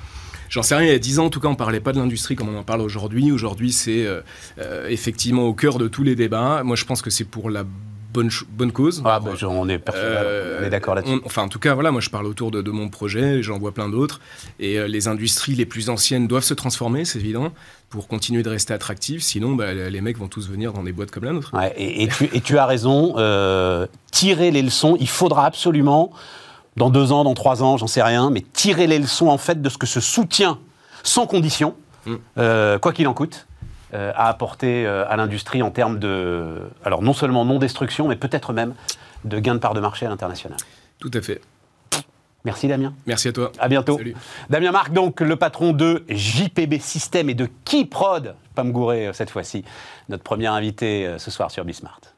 [0.55, 1.99] J'en sais rien, il y a 10 ans, en tout cas, on parlait pas de
[1.99, 3.33] l'industrie comme on en parle aujourd'hui.
[3.33, 4.21] Aujourd'hui, c'est euh,
[4.61, 6.63] euh, effectivement au cœur de tous les débats.
[6.63, 7.65] Moi, je pense que c'est pour la
[8.13, 9.03] bonne, bonne cause.
[9.05, 11.21] Ah, bah, on est, euh, est d'accord là-dessus.
[11.25, 13.73] Enfin, en tout cas, voilà, moi, je parle autour de, de mon projet, j'en vois
[13.73, 14.21] plein d'autres.
[14.61, 17.53] Et les industries les plus anciennes doivent se transformer, c'est évident,
[17.91, 19.25] pour continuer de rester attractives.
[19.25, 21.53] Sinon, bah, les mecs vont tous venir dans des boîtes comme la nôtre.
[21.77, 23.17] et, tu, et, tu, as raison.
[24.13, 26.13] tirer les leçons, il faudra absolument
[26.77, 29.63] dans deux ans, dans trois ans, j'en sais rien, mais tirer les leçons en fait
[29.63, 30.59] de ce que ce soutien
[31.05, 32.15] sans condition, mm.
[32.39, 33.47] euh, quoi qu'il en coûte,
[33.93, 38.53] euh, a apporté euh, à l'industrie en termes de, alors non seulement non-destruction, mais peut-être
[38.53, 38.75] même
[39.25, 40.59] de gain de part de marché à l'international.
[40.99, 41.41] Tout à fait.
[42.45, 42.93] Merci Damien.
[43.07, 43.53] Merci à toi.
[43.59, 43.99] À bientôt.
[44.51, 49.31] Damien Marc, donc le patron de JPB System et de Keyprod, pas me gourer cette
[49.31, 49.65] fois-ci,
[50.11, 52.14] notre premier invité ce soir sur Bismart.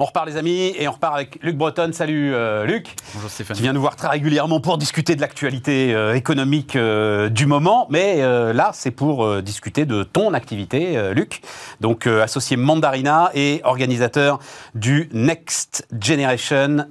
[0.00, 1.90] On repart les amis et on repart avec Luc Breton.
[1.92, 2.94] Salut euh, Luc.
[3.14, 3.56] Bonjour Stéphane.
[3.56, 7.88] Tu viens nous voir très régulièrement pour discuter de l'actualité euh, économique euh, du moment,
[7.90, 8.18] mais
[8.52, 11.40] là c'est pour discuter de ton activité Luc.
[11.80, 14.38] Donc associé Mandarina et organisateur
[14.76, 16.86] du Next Generation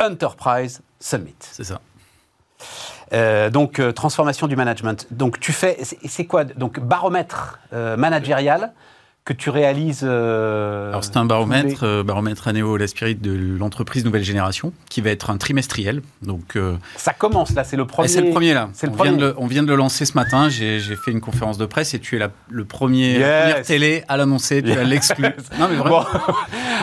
[0.00, 1.34] Enterprise Summit.
[1.40, 1.80] C'est ça.
[3.50, 5.08] donc transformation du management.
[5.10, 6.44] Donc tu fais, c'est quoi?
[6.44, 8.72] Donc baromètre managérial
[9.24, 14.22] que tu réalises euh, Alors c'est un baromètre, euh, baromètre Anéo l'esprit de l'entreprise nouvelle
[14.22, 16.02] génération, qui va être un trimestriel.
[16.20, 18.08] Donc euh, ça commence là, c'est le premier.
[18.08, 18.68] C'est le premier là.
[18.82, 20.50] on, Vient de, on, Vient de le lancer ce matin.
[20.50, 23.24] J'ai fait une conférence de presse et tu es la, le premier
[23.64, 24.62] télé à l'annoncer.
[24.62, 25.24] Tu as l'exclu.
[25.58, 26.04] non mais vraiment.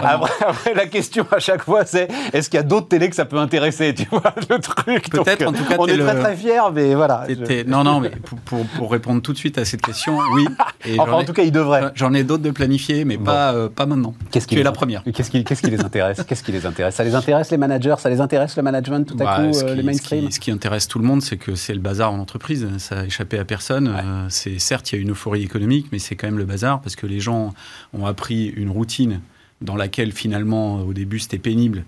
[0.02, 3.26] Après, la question à chaque fois c'est est-ce qu'il y a d'autres télés que ça
[3.26, 5.12] peut intéresser Tu vois le truc?
[5.12, 5.46] Peut-être.
[5.46, 7.28] En tout cas, on est très très fiers, mais voilà.
[7.68, 10.46] Non non, mais pour, pour, répondre tout de suite à cette question, oui.
[10.86, 11.92] Et enfin en tout cas, il devrait.
[11.94, 14.14] J'en ai d'autres de planifier, mais pas, euh, pas maintenant.
[14.32, 15.04] Qu'est-ce qui tu es la première.
[15.04, 16.24] Qu'est-ce qui, qu'est-ce qui les intéresse?
[16.24, 16.96] Qu'est-ce qui les intéresse?
[16.96, 17.96] Ça les intéresse les managers?
[18.00, 20.32] Ça les intéresse le management tout à bah, coup, euh, les mainstream?
[20.32, 22.68] ce qui, intéresse tout le monde, c'est que c'est le bazar en entreprise.
[22.78, 23.88] Ça a échappé à personne.
[23.88, 26.82] Euh, c'est certes, il y a une euphorie économique, mais c'est quand même le bazar
[26.82, 27.54] parce que les gens
[27.94, 29.22] ont appris une routine
[29.62, 31.84] dans laquelle finalement, au début, c'était pénible.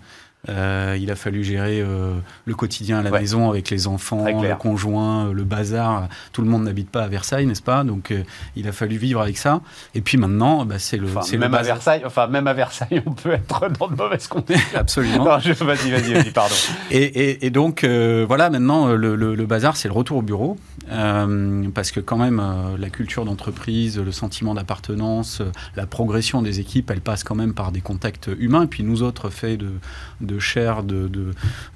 [0.49, 4.55] Euh, il a fallu gérer euh, le quotidien à la maison avec les enfants, le
[4.55, 6.09] conjoint, euh, le bazar.
[6.33, 7.85] Tout le monde n'habite pas à Versailles, n'est-ce pas?
[7.85, 8.13] Donc
[8.57, 9.61] il a fallu vivre avec ça.
[9.95, 11.07] Et puis maintenant, bah, c'est le.
[11.37, 14.61] même à Versailles, enfin même à Versailles, on peut être dans de mauvaises conditions.
[14.75, 15.23] Absolument.
[15.23, 15.53] vas-y,
[15.91, 16.55] vas-y, vas-y, pardon.
[16.91, 20.57] et, donc voilà, maintenant le, le bazar, c'est le retour au bureau.
[20.89, 22.41] Parce que quand même,
[22.77, 25.41] la culture d'entreprise, le sentiment d'appartenance,
[25.77, 28.63] la progression des équipes, elle passe quand même par des contacts humains.
[28.63, 29.71] Et puis nous autres, faits de,
[30.19, 31.09] de chair, de,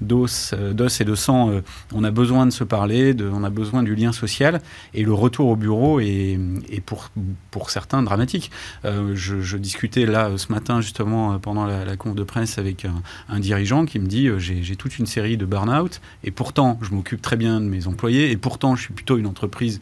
[0.00, 1.50] d'os, d'os et de sang,
[1.94, 4.60] on a besoin de se parler, on a besoin du lien social.
[4.94, 6.38] Et le retour au bureau est,
[6.84, 7.10] pour,
[7.50, 8.50] pour certains dramatique.
[8.84, 12.86] Je, discutais là ce matin, justement, pendant la, la conf de presse avec
[13.28, 17.22] un, dirigeant qui me dit j'ai toute une série de burn-out, et pourtant, je m'occupe
[17.22, 19.80] très bien de mes employés, et pourtant, je suis plutôt une entreprise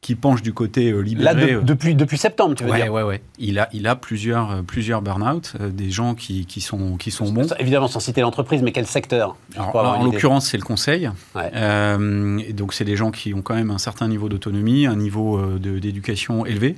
[0.00, 1.34] qui penche du côté euh, libéré.
[1.34, 1.60] Là, euh.
[1.62, 3.22] depuis, depuis septembre, tu veux ouais, dire Ouais, ouais.
[3.38, 7.32] Il a, il a plusieurs, euh, plusieurs burn-out, des gens qui, qui, sont, qui sont
[7.32, 7.52] bons.
[7.58, 11.10] Évidemment, sans citer l'entreprise, mais quel secteur En l'occurrence, c'est le conseil.
[11.34, 15.58] et donc, c'est des gens qui ont quand même un certain niveau d'autonomie, un niveau
[15.58, 16.76] d'éducation élevé.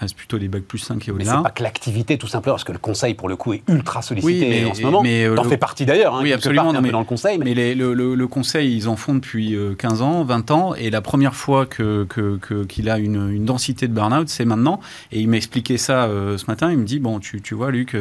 [0.00, 1.24] Ah, c'est plutôt des bacs plus 5 et au-delà.
[1.24, 3.62] Mais c'est pas que l'activité, tout simplement, parce que le conseil, pour le coup, est
[3.68, 5.02] ultra sollicité en ce moment.
[5.02, 6.72] Mais euh, T'en fais partie d'ailleurs, hein, oui, absolument.
[6.80, 7.38] mais, dans le conseil.
[7.38, 11.36] Mais, le, conseil, ils en font depuis 15 euh, ans, 20 ans, et la première
[11.36, 14.80] fois qu'il que, que, a une, densité de burn-out, c'est maintenant.
[15.12, 16.72] Et il m'a expliqué ça euh, ce matin.
[16.72, 17.96] Il me dit, bon, tu, tu vois, Luc,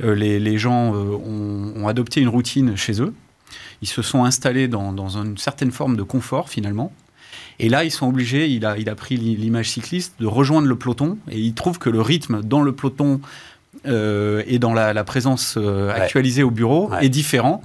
[0.00, 3.12] les, les, gens ont, ont adopté une routine chez eux.
[3.82, 6.92] Ils se sont installés dans, dans une certaine forme de confort, finalement.
[7.58, 10.76] Et là, ils sont obligés, il a, il a pris l'image cycliste, de rejoindre le
[10.76, 11.18] peloton.
[11.30, 13.20] Et il trouve que le rythme dans le peloton
[13.86, 17.62] euh, et dans la, présence euh, actualisée au bureau est différent.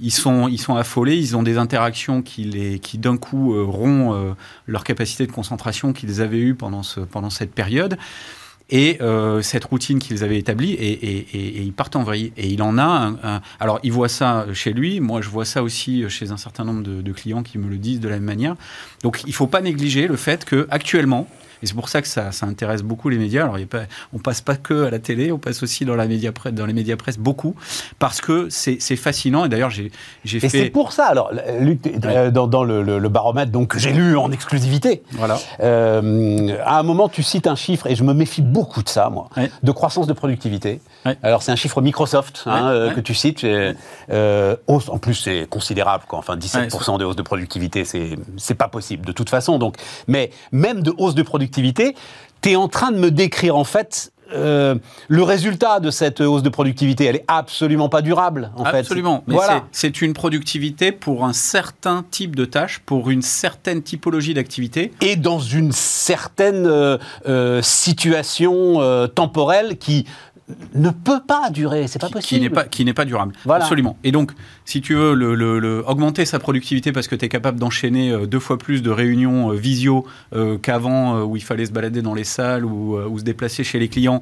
[0.00, 3.62] Ils sont, ils sont affolés, ils ont des interactions qui, les, qui d'un coup euh,
[3.62, 7.96] rompent leur capacité de concentration qu'ils avaient eue pendant, ce, pendant cette période
[8.70, 12.32] et euh, cette routine qu'ils avaient établie, et, et, et, ils partent en vrille.
[12.36, 15.62] Et il en a un, Alors, il voit ça chez lui, moi je vois ça
[15.62, 18.24] aussi chez un certain nombre de, de clients qui me le disent de la même
[18.24, 18.56] manière.
[19.02, 21.28] Donc, il ne faut pas négliger le fait qu'actuellement,
[21.64, 23.44] et c'est pour ça que ça, ça, intéresse beaucoup les médias.
[23.44, 25.86] Alors, il y a pas, on passe pas que à la télé, on passe aussi
[25.86, 27.54] dans, la média dans les médias presse beaucoup,
[27.98, 29.46] parce que c'est fascinant.
[29.46, 29.90] Et d'ailleurs, j'ai
[30.24, 30.46] fait.
[30.46, 33.94] Et c'est pour ça, alors, Luc, euh, dans, dans le, le, baromètre donc, que j'ai
[33.94, 35.38] lu en exclusivité, voilà.
[35.60, 39.08] Euh, à un moment, tu cites un chiffre, et je me méfie beaucoup de ça,
[39.08, 39.30] moi,
[39.62, 40.82] de croissance de productivité.
[41.22, 43.44] Alors, c'est un chiffre Microsoft hein, euh, que tu cites.
[43.44, 46.04] Euh, hausse, en plus, c'est considérable.
[46.06, 46.18] Quoi.
[46.18, 49.58] Enfin, 17% de hausse de productivité, c'est pas possible de toute façon.
[49.58, 49.76] Donc,
[50.08, 54.12] mais même de hausse de productivité, tu es en train de me décrire en fait
[54.32, 54.74] euh,
[55.08, 58.50] le résultat de cette hausse de productivité, elle est absolument pas durable.
[58.56, 59.22] En absolument.
[59.26, 59.64] Mais voilà.
[59.70, 64.92] c'est une productivité pour un certain type de tâche, pour une certaine typologie d'activité.
[65.00, 68.80] Et dans une certaine euh, euh, situation
[69.14, 70.06] temporelle qui
[70.74, 71.88] ne peut pas durer.
[71.88, 72.38] C'est pas possible.
[72.38, 73.34] Qui n'est pas, qui n'est pas durable.
[73.48, 73.96] Absolument.
[74.04, 74.32] Et donc,
[74.64, 78.40] si tu veux le, augmenter sa productivité parce que tu es capable d'enchaîner euh, deux
[78.40, 82.24] fois plus de réunions euh, visio euh, qu'avant, où il fallait se balader dans les
[82.24, 84.20] salles ou, ou, se déplacer chez les clients,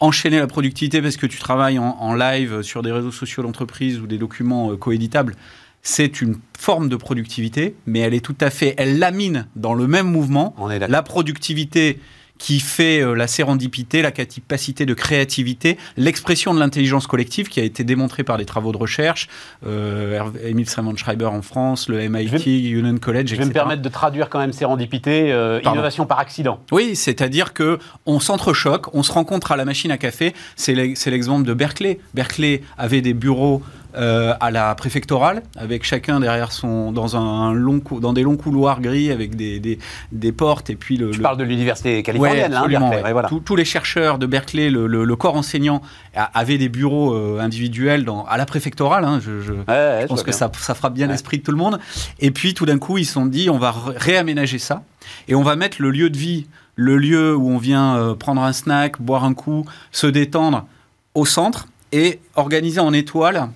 [0.00, 3.98] enchaîner la productivité parce que tu travailles en, en live sur des réseaux sociaux d'entreprise
[3.98, 5.34] ou des documents coéditables
[5.82, 9.86] c'est une forme de productivité, mais elle est tout à fait, elle lamine dans le
[9.86, 12.00] même mouvement la productivité
[12.38, 17.62] qui fait euh, la sérendipité, la capacité de créativité, l'expression de l'intelligence collective qui a
[17.62, 19.28] été démontrée par des travaux de recherche,
[19.66, 23.36] euh, Emile Schreiber en France, le MIT, Union College, etc.
[23.36, 26.60] Je vais me permettre de traduire quand même sérendipité, euh, innovation par accident.
[26.72, 30.34] Oui, c'est-à-dire que on s'entrechoque, on se rencontre à la machine à café.
[30.56, 32.00] C'est l'exemple de Berkeley.
[32.14, 33.62] Berkeley avait des bureaux
[33.96, 38.80] euh, à la préfectorale, avec chacun derrière son dans un, long dans des longs couloirs
[38.80, 39.78] gris avec des, des,
[40.12, 41.12] des portes et puis le.
[41.12, 42.66] Je parle de l'université californienne, hein,
[43.12, 43.28] voilà.
[43.28, 45.80] tous les chercheurs de Berkeley, le, le, corps enseignant
[46.14, 49.04] avaient des bureaux euh, individuels dans, à la préfectorale.
[49.04, 51.78] Hein, je, je, pense que ça, ça fera bien l'esprit de tout le monde.
[52.20, 54.82] Et puis tout d'un coup, ils se sont dit, on va réaménager ça
[55.28, 58.42] et on va mettre le lieu de vie, le lieu où on vient euh, prendre
[58.42, 60.66] un snack, boire un coup, se détendre
[61.14, 63.48] au centre et organiser en étoile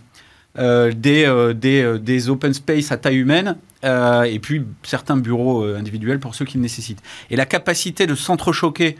[0.58, 5.64] euh, des, euh, des, euh, des, open space à taille humaine et puis certains bureaux
[5.64, 7.02] individuels pour ceux qui le nécessitent.
[7.30, 8.96] Et la capacité de s'entrechoquer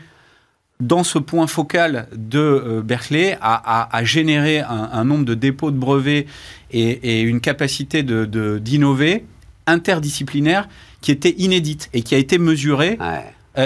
[0.79, 6.25] dans ce point focal de Berkeley a, a, généré un, nombre de dépôts de brevets
[6.71, 9.25] et, et une capacité d'innover de, d'innover
[9.67, 10.67] interdisciplinaire
[11.01, 12.97] qui était inédite et qui a été mesurée.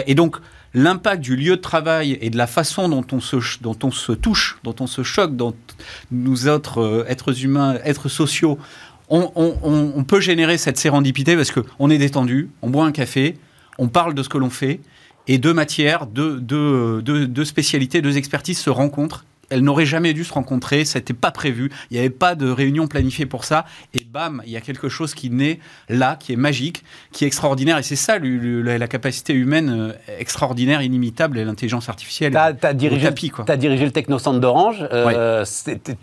[0.05, 0.35] et donc,
[0.75, 4.11] l'impact du lieu de travail et de la façon dont on se, dont on se
[4.11, 5.55] touche, dont on se choque, dont
[6.11, 8.59] nous autres euh, êtres humains, êtres sociaux,
[9.09, 13.37] on, peut générer cette sérendipité parce qu'on est détendu, on boit un café,
[13.77, 14.79] on parle de ce que l'on fait,
[15.27, 20.23] et deux matières, deux, deux, deux spécialités, deux expertises se rencontrent elles n'auraient jamais dû
[20.23, 23.65] se rencontrer, ça n'était pas prévu, il n'y avait pas de réunion planifiée pour ça,
[23.93, 27.27] et bam, il y a quelque chose qui naît là, qui est magique, qui est
[27.27, 32.31] extraordinaire, et c'est ça la capacité humaine euh, extraordinaire, inimitable, et l'intelligence artificielle.
[32.31, 35.45] Tu as, dirigé, as dirigé le Technocentre d'Orange, euh,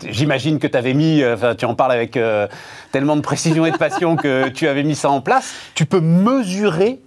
[0.09, 2.17] j'imagine que tu avais mis, euh, tu en parles avec
[2.91, 6.01] tellement de précision et de passion que tu avais mis ça en place, tu peux
[6.01, 6.99] mesurer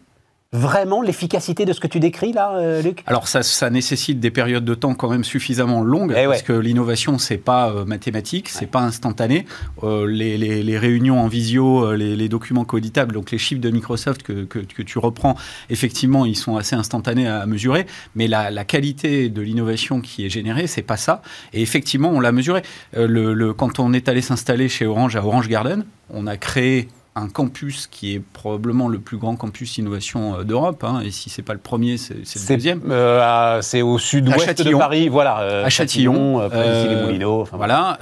[0.53, 3.03] vraiment l'efficacité de ce que tu décris là, euh, Luc?
[3.07, 6.53] Alors ça, ça, nécessite des périodes de temps quand même suffisamment longues eh parce que
[6.53, 9.45] l'innovation c'est pas euh, mathématique, c'est pas instantané.
[9.83, 14.45] Euh, les, les, réunions en visio, les, documents coditables, donc les chiffres de Microsoft que,
[14.45, 15.37] que, que, tu reprends,
[15.71, 20.31] effectivement ils sont assez instantanés à, mesurer, mais la, la qualité de l'innovation qui est
[20.31, 21.23] générée c'est pas ça.
[21.53, 22.63] Et effectivement on l'a mesuré.
[22.95, 26.89] Le, le, quand on est allé s'installer chez Orange à Orange Garden, on a créé
[27.17, 30.85] un campus qui est probablement le plus grand campus innovation euh, d'Europe.
[30.85, 32.83] Hein, et si c'est pas le premier, c'est le deuxième.
[32.91, 35.41] Euh, c'est au sud-ouest de Paris, voilà.
[35.41, 37.41] Euh, à Châtillon, euh, les Moulineaux.
[37.41, 37.99] Enfin, voilà.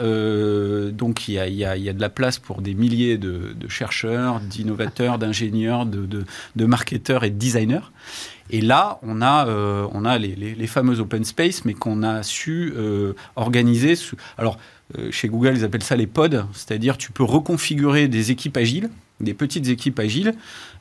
[0.92, 3.55] donc il y a, y, a, y a, de la place pour des milliers de,
[3.55, 6.24] de chercheurs, d'innovateurs, d'ingénieurs, de, de,
[6.57, 7.87] de, marketeurs et de designers.
[8.50, 12.74] Et là, on a, on a les, les, fameux open space, mais qu'on a su
[13.37, 13.94] organiser.
[14.37, 14.59] Alors,
[15.11, 19.35] chez Google, ils appellent ça les pods, c'est-à-dire tu peux reconfigurer des équipes agiles des
[19.35, 20.35] petites équipes agiles,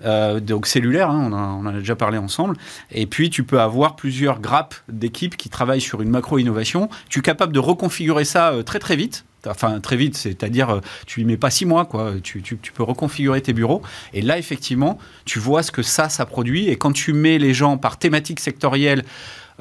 [0.03, 2.57] euh, donc cellulaires, hein, on, en a déjà parlé ensemble.
[2.91, 6.89] Et puis, tu peux avoir plusieurs grappes d'équipes qui travaillent sur une macro-innovation.
[7.09, 9.25] Tu es capable de reconfigurer ça euh, très très vite.
[9.47, 12.13] Enfin, très vite, c'est-à-dire, euh, tu lui mets pas six mois, quoi.
[12.23, 13.81] Tu, tu, peux reconfigurer tes bureaux.
[14.13, 16.69] Et là, effectivement, tu vois ce que ça, ça produit.
[16.69, 19.03] Et quand tu mets les gens par thématique sectorielle,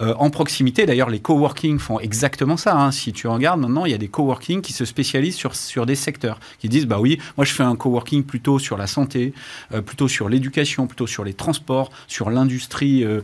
[0.00, 0.87] euh, en proximité.
[0.87, 2.74] D'ailleurs, les coworking font exactement ça.
[2.74, 2.90] Hein.
[2.92, 5.96] Si tu regardes maintenant, il y a des coworking qui se spécialisent sur, sur des
[5.96, 9.35] secteurs, qui disent bah oui, moi je fais un coworking plutôt sur la santé,
[9.74, 13.20] euh, plutôt sur l'éducation, plutôt sur les transports, sur l'industrie euh,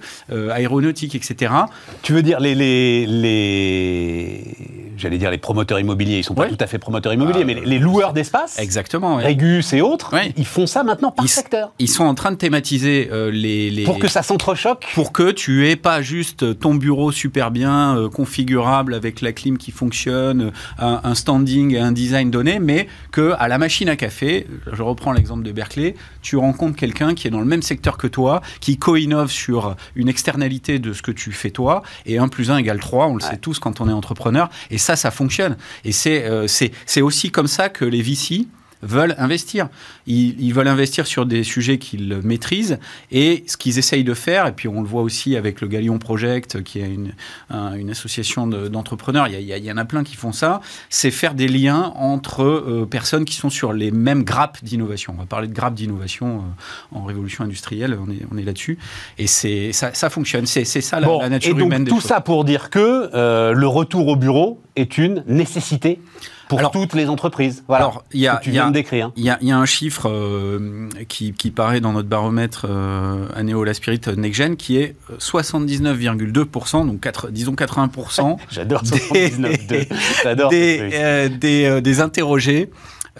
[0.50, 1.54] aéronautique, etc.
[2.02, 4.56] Tu veux dire les, les, les...
[4.98, 7.78] j'allais dire les promoteurs immobiliers, ils sont pas tout à fait promoteurs immobiliers, mais les,
[7.78, 11.72] loueurs d'espace, exactement, Régus et autres, ils font ça maintenant par secteur.
[11.78, 15.68] Ils sont en train de thématiser les, les, pour que ça s'entrechoque, pour que tu
[15.68, 21.14] aies pas juste ton bureau super bien euh, configurable avec la clim qui fonctionne, un,
[21.14, 25.42] standing et un design donné, mais que à la machine à café, je reprends l'exemple
[25.42, 29.30] de Berkeley, tu rencontres quelqu'un qui est dans le même secteur que toi, qui co-innove
[29.30, 33.06] sur une externalité de ce que tu fais toi, et 1 plus 1 égale 3,
[33.06, 35.56] on le sait tous quand on est entrepreneur, et ça, ça fonctionne.
[35.84, 38.46] Et c'est euh, c'est aussi comme ça que les VC
[38.82, 39.68] veulent investir.
[40.06, 42.78] Ils, veulent investir sur des sujets qu'ils maîtrisent
[43.10, 45.98] et ce qu'ils essayent de faire, et puis on le voit aussi avec le Galion
[45.98, 47.12] Project, qui est une,
[47.50, 50.60] une association d'entrepreneurs, il, il, y en a plein qui font ça,
[50.90, 55.14] c'est faire des liens entre euh, personnes qui sont sur les mêmes grappes d'innovation.
[55.16, 58.78] On va parler de grappes d'innovation euh, en révolution industrielle, on est, on est là-dessus.
[59.18, 62.44] Et ça, ça fonctionne, c'est ça la, la nature et donc, humaine Tout ça pour
[62.44, 66.00] dire que euh, le retour au bureau est une nécessité
[66.48, 67.62] pour toutes les entreprises.
[67.68, 67.84] Voilà.
[67.84, 69.12] Alors, il y a, tu viens de décrire.
[69.16, 73.64] Il y, y, a un chiffre euh, qui, qui, paraît dans notre baromètre euh, Anéo
[73.72, 78.38] Spirit NextGen qui est 79,2%, donc 4, disons 80%.
[78.50, 79.86] J'adore 79,2.
[80.22, 80.50] J'adore.
[80.50, 82.70] Des, euh, des, euh, des, interrogés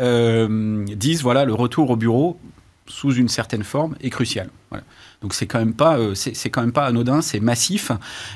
[0.01, 2.39] disent voilà le retour au bureau
[2.87, 4.49] sous une certaine forme est crucial.
[4.71, 4.85] Voilà.
[5.23, 7.91] Donc c'est quand même pas, euh, c'est quand même pas anodin, c'est massif.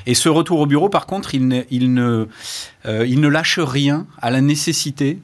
[0.05, 2.27] Et ce retour au bureau, par contre, il ne, il ne,
[2.85, 5.19] euh, il ne lâche rien à la nécessité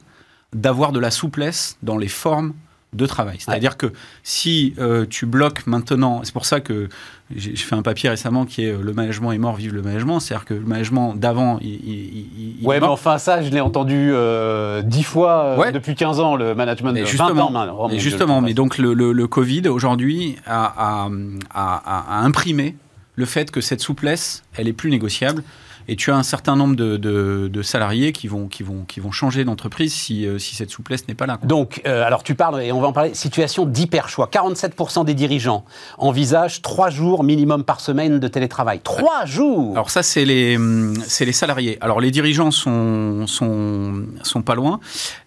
[0.54, 2.54] d'avoir de la souplesse dans les formes
[2.92, 3.36] de travail.
[3.38, 3.92] C'est-à-dire que
[4.24, 6.88] si euh, tu bloques maintenant, c'est pour ça que
[7.34, 10.18] j'ai fait un papier récemment qui est euh, Le management est mort, vive le management.
[10.18, 14.10] C'est-à-dire que le management d'avant, il, il, il Ouais, mais enfin, ça, je l'ai entendu
[14.12, 18.54] euh, dix fois depuis 15 ans, le management de justement, 20 ans oh justement, mais
[18.54, 21.10] donc le, le, le Covid, aujourd'hui, a, a,
[21.54, 22.74] a, a imprimé
[23.14, 25.44] le fait que cette souplesse, elle est plus négociable
[25.88, 29.12] et tu as un certain nombre de, de, salariés qui vont, qui vont, qui vont
[29.12, 31.38] changer d'entreprise si, euh, si, cette souplesse n'est pas là.
[31.42, 34.28] Donc, euh, alors tu parles, et on va en parler, situation d'hyper-choix.
[34.32, 35.64] 47% des dirigeants
[35.98, 38.80] envisagent trois jours minimum par semaine de télétravail.
[38.82, 41.78] Trois jours Alors ça, c'est les, les salariés.
[41.80, 44.80] Alors les dirigeants sont, sont, sont pas loin.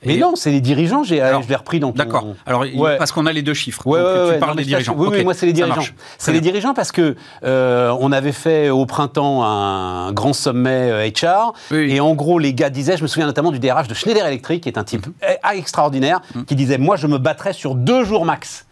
[0.05, 1.97] Mais non, c'est les dirigeants, j'ai, je l'ai repris dans ton...
[1.97, 2.27] D'accord.
[2.45, 2.65] Alors,
[2.97, 3.85] parce qu'on a les deux chiffres.
[3.85, 4.95] Ouais, tu parles des dirigeants.
[4.97, 5.81] Oui, oui, moi c'est les dirigeants.
[6.17, 11.53] C'est les dirigeants parce que euh, on avait fait au printemps un grand sommet HR.
[11.71, 14.25] Euh, et en gros, les gars disaient, je me souviens notamment du DRH de Schneider
[14.25, 15.13] Electric, qui est un type mhm.
[15.53, 16.45] extraordinaire, mhm.
[16.45, 18.65] qui disait, moi, je me battrais sur deux jours max.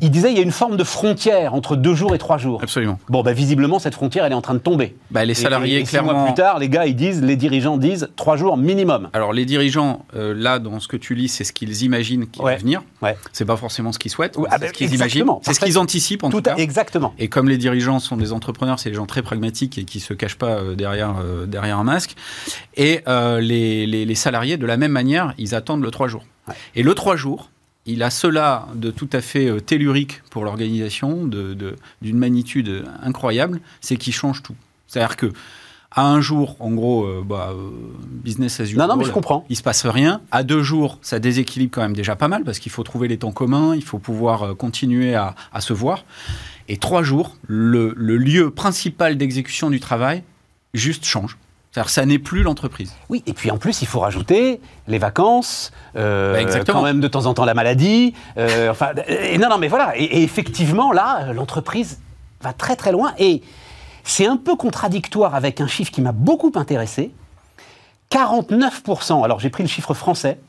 [0.00, 2.60] Il disait il y a une forme de frontière entre deux jours et trois jours.
[2.62, 2.98] Absolument.
[3.08, 4.96] Bon, bah, visiblement, cette frontière, elle est en train de tomber.
[5.10, 6.14] Bah, les salariés, et, clairement.
[6.14, 9.10] mois plus tard, les gars, ils disent, les dirigeants disent trois jours minimum.
[9.12, 12.40] Alors, les dirigeants, euh, là, dans ce que tu lis, c'est ce qu'ils imaginent qui
[12.40, 12.82] va venir.
[13.02, 13.16] Ouais.
[13.32, 14.36] C'est pas forcément ce qu'ils souhaitent.
[14.36, 15.26] c'est ah, ce qu'ils imaginent.
[15.42, 16.56] C'est ce qu'ils anticipent, en tout, cas.
[16.56, 17.14] Exactement.
[17.18, 20.14] Et comme les dirigeants sont des entrepreneurs, c'est des gens très pragmatiques et qui se
[20.14, 22.14] cachent pas euh, derrière, euh, derrière un masque.
[22.76, 26.24] Et les, les, les, salariés, de la même manière, ils attendent le trois jours.
[26.74, 27.50] Et le trois jours,
[27.88, 31.56] il a cela de tout à fait euh, tellurique pour l'organisation, d'une
[32.02, 34.54] de, magnitude incroyable, c'est qu'il change tout.
[34.86, 35.32] C'est-à-dire que
[35.90, 37.70] à un jour, en gros, euh, bah, euh,
[38.06, 38.86] business as usual.
[38.86, 39.46] Non, non, mais je comprends.
[39.48, 40.20] Il se passe rien.
[40.30, 43.16] À deux jours, ça déséquilibre quand même déjà pas mal parce qu'il faut trouver les
[43.16, 46.04] temps communs, il faut pouvoir continuer à, se voir.
[46.68, 50.22] Et trois jours, le lieu principal d'exécution du travail
[50.74, 51.38] juste change.
[51.70, 52.94] C'est-à-dire ça n'est plus l'entreprise.
[53.08, 57.08] Oui, et puis en plus, il faut rajouter les vacances, euh, bah, quand même de
[57.08, 58.14] temps en temps la maladie.
[58.38, 59.92] Euh, enfin, et non, non, mais voilà.
[59.96, 62.00] Et, effectivement, là, l'entreprise
[62.40, 63.12] va très très loin.
[63.18, 63.42] Et
[64.02, 67.12] c'est un peu contradictoire avec un chiffre qui m'a beaucoup intéressé.
[68.10, 70.40] 49%, alors j'ai pris le chiffre français,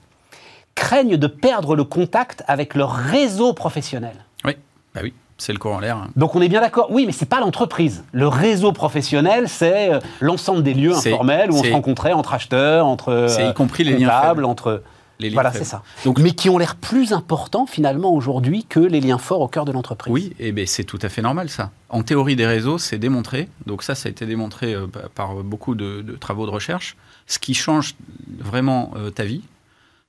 [0.75, 4.15] craignent de perdre le contact avec leur réseau professionnel.
[4.45, 4.53] Oui,
[4.95, 5.13] bah oui.
[5.39, 5.95] C'est le l'air.
[5.95, 6.09] Hein.
[6.17, 6.87] Donc on est bien d'accord.
[6.91, 8.03] Oui, mais c'est pas l'entreprise.
[8.11, 12.85] Le réseau professionnel, c'est euh, l'ensemble des lieux informels où on se rencontrait entre acheteurs,
[12.85, 14.43] entre c'est y compris les liens faibles.
[14.43, 14.83] entre
[15.17, 15.81] les liens voilà, c'est ça.
[16.03, 19.63] Donc, mais qui ont l'air plus importants finalement aujourd'hui que les liens forts au cœur
[19.63, 20.13] de l'entreprise.
[20.13, 21.71] Oui, et ben c'est tout à fait normal ça.
[21.87, 23.47] En théorie des réseaux, c'est démontré.
[23.65, 26.97] Donc ça, ça a été démontré euh, par beaucoup de, travaux de recherche.
[27.27, 27.95] Ce qui change
[28.39, 29.43] vraiment euh, ta vie,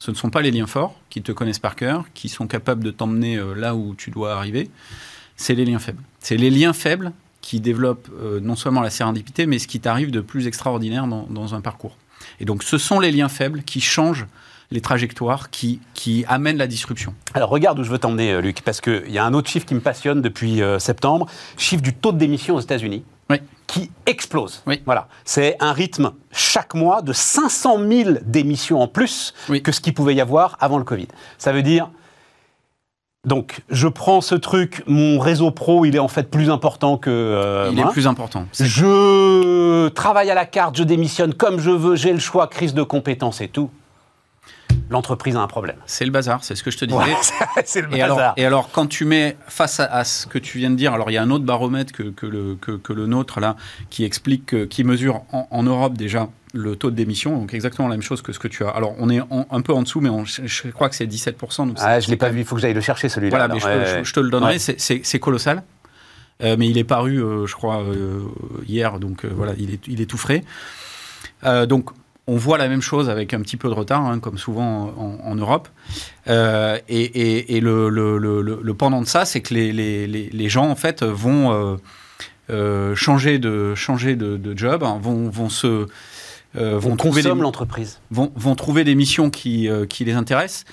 [0.00, 2.82] ce ne sont pas les liens forts qui te connaissent par cœur, qui sont capables
[2.82, 4.70] de t'emmener là où tu dois arriver
[5.40, 6.02] c'est les liens faibles.
[6.20, 10.10] C'est les liens faibles qui développent euh, non seulement la sérendipité, mais ce qui t'arrive
[10.10, 11.96] de plus extraordinaire dans, un parcours.
[12.40, 14.26] Et donc ce sont les liens faibles qui changent
[14.70, 17.14] les trajectoires, qui, qui amènent la disruption.
[17.32, 19.64] Alors regarde où je veux t'emmener, euh, Luc, parce qu'il y a un autre chiffre
[19.64, 21.26] qui me passionne depuis euh, septembre,
[21.56, 23.02] chiffre du taux de démission aux États-Unis.
[23.66, 24.62] qui explose.
[24.66, 24.82] Oui.
[24.84, 25.08] Voilà.
[25.24, 29.32] C'est un rythme chaque mois de 500 000 démissions en plus
[29.64, 31.08] que ce qu'il pouvait y avoir avant le Covid.
[31.38, 31.88] Ça veut dire
[33.26, 37.10] donc, je prends ce truc, mon réseau pro, il est en fait plus important que.
[37.10, 38.46] Euh, il est plus important.
[38.58, 42.82] Je travaille à la carte, je démissionne comme je veux, j'ai le choix, crise de
[42.82, 43.68] compétences et tout.
[44.90, 45.76] L'entreprise a un problème.
[45.86, 47.16] C'est le bazar, c'est ce que je te disais.
[47.64, 48.18] c'est le et bazar.
[48.18, 51.10] Alors, et alors, quand tu mets face à, ce que tu viens de dire, alors
[51.10, 53.56] il y a un autre baromètre que, que, le, que, le, nôtre là,
[53.88, 58.02] qui explique, qui mesure en Europe déjà le taux de démission, donc exactement la même
[58.02, 58.70] chose que ce que tu as.
[58.70, 61.68] Alors, on est un peu en dessous, mais je, crois que c'est 17%.
[61.68, 63.36] Donc ah, je ne l'ai pas vu, il faut que j'aille le chercher celui-là.
[63.36, 63.60] Voilà, mais
[64.04, 65.62] je, te le donnerai, c'est colossal.
[66.42, 68.22] Euh, mais il est paru, euh, je crois, euh,
[68.66, 70.42] hier, donc voilà, il est, il est tout frais.
[71.66, 71.90] donc,
[72.30, 75.34] on voit la même chose avec un petit peu de retard, hein, comme souvent en,
[75.34, 75.68] Europe.
[76.28, 81.76] Euh, et, le, pendant de ça, c'est que les, gens, en fait, vont euh,
[82.50, 85.88] euh, changer, de, changer de, job, hein, vont, se...
[86.54, 87.98] vont trouver l'entreprise.
[88.12, 90.66] Vont, vont, trouver des missions qui, qui les intéressent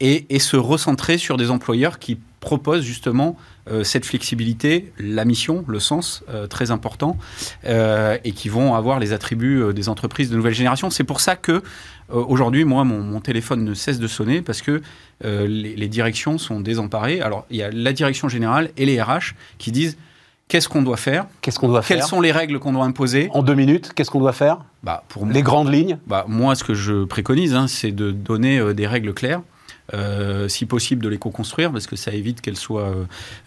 [0.00, 3.36] et, se recentrer sur des employeurs qui proposent justement
[3.82, 7.16] cette flexibilité, la mission, le sens, euh, très important,
[7.64, 10.90] euh, et qui vont avoir les attributs des entreprises de nouvelle génération.
[10.90, 11.62] C'est pour ça que
[12.10, 14.82] aujourd'hui, moi, mon, téléphone ne cesse de sonner parce que
[15.22, 17.22] les, directions sont désemparées.
[17.22, 19.96] Alors, il y a la direction générale et les RH qui disent
[20.48, 23.30] qu'est-ce qu'on doit faire Qu'est-ce qu'on doit faire Quelles sont les règles qu'on doit imposer
[23.32, 26.64] En deux minutes, qu'est-ce qu'on doit faire bah, pour Les grandes lignes bah, Moi, ce
[26.64, 29.40] que je préconise, hein, c'est de donner des règles claires
[29.92, 32.94] euh, si possible de les co-construire, parce que ça évite qu'elles soient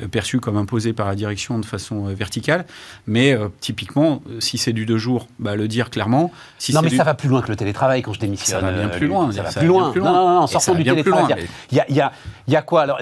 [0.02, 2.66] euh, perçues comme imposées par la direction de façon euh, verticale.
[3.08, 6.32] Mais typiquement, si c'est du deux jours, bah, le dire clairement.
[6.58, 8.60] Si non, mais ça va plus loin que le télétravail quand je démissionne.
[8.60, 9.32] Ça va bien plus loin.
[9.32, 9.94] Ça, va plus loin.
[9.96, 11.48] Non, non, non, sortons du télétravail.
[11.72, 12.12] Il y, a,
[12.48, 12.84] y a quoi?
[12.84, 13.00] Alors,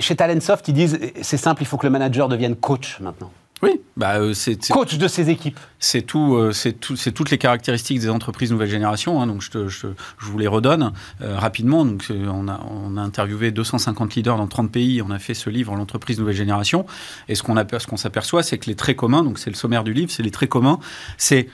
[0.00, 3.30] chez Talentsoft, ils disent c'est simple, il faut que le manager devienne coach maintenant.
[3.64, 5.58] Oui, bah, euh, c'est coach de ces équipes.
[5.78, 9.22] C'est tout, euh, c'est tout, c'est toutes les caractéristiques des entreprises nouvelle génération.
[9.22, 9.86] Hein, donc je, je,
[10.18, 10.92] vous les redonne
[11.22, 11.86] euh, rapidement.
[11.86, 15.00] Donc on a, on a interviewé 250 leaders dans 30 pays.
[15.00, 16.84] On a fait ce livre l'entreprise nouvelle génération.
[17.30, 19.82] Et ce qu'on ce qu'on s'aperçoit, c'est que les traits communs, donc c'est le sommaire
[19.82, 20.78] du livre, c'est les traits communs,
[21.16, 21.48] c'est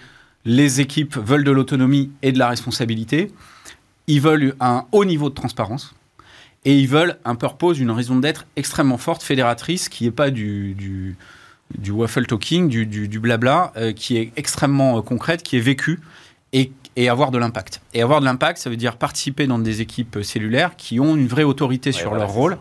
[0.45, 3.31] les équipes veulent de l'autonomie et de la responsabilité.
[4.09, 5.95] Ils veulent un haut niveau de transparence
[6.65, 10.75] et ils veulent un purpose, une raison d'être extrêmement forte, fédératrice, qui n'est pas du,
[10.75, 11.17] du
[11.79, 16.01] du waffle talking, du, du, blabla, euh, qui est extrêmement euh, concrète, qui est vécue
[16.53, 17.81] et, et avoir de l'impact.
[17.95, 21.29] Et avoir de l'impact, ça veut dire participer dans des équipes cellulaires qui ont une
[21.29, 22.59] vraie autorité sur leur rôle,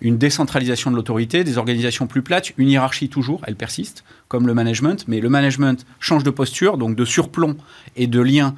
[0.00, 4.54] une décentralisation de l'autorité, des organisations plus plates, une hiérarchie toujours, elle persiste, comme le
[4.54, 7.56] management, mais le management change de posture, donc de surplomb
[7.96, 8.54] et de lien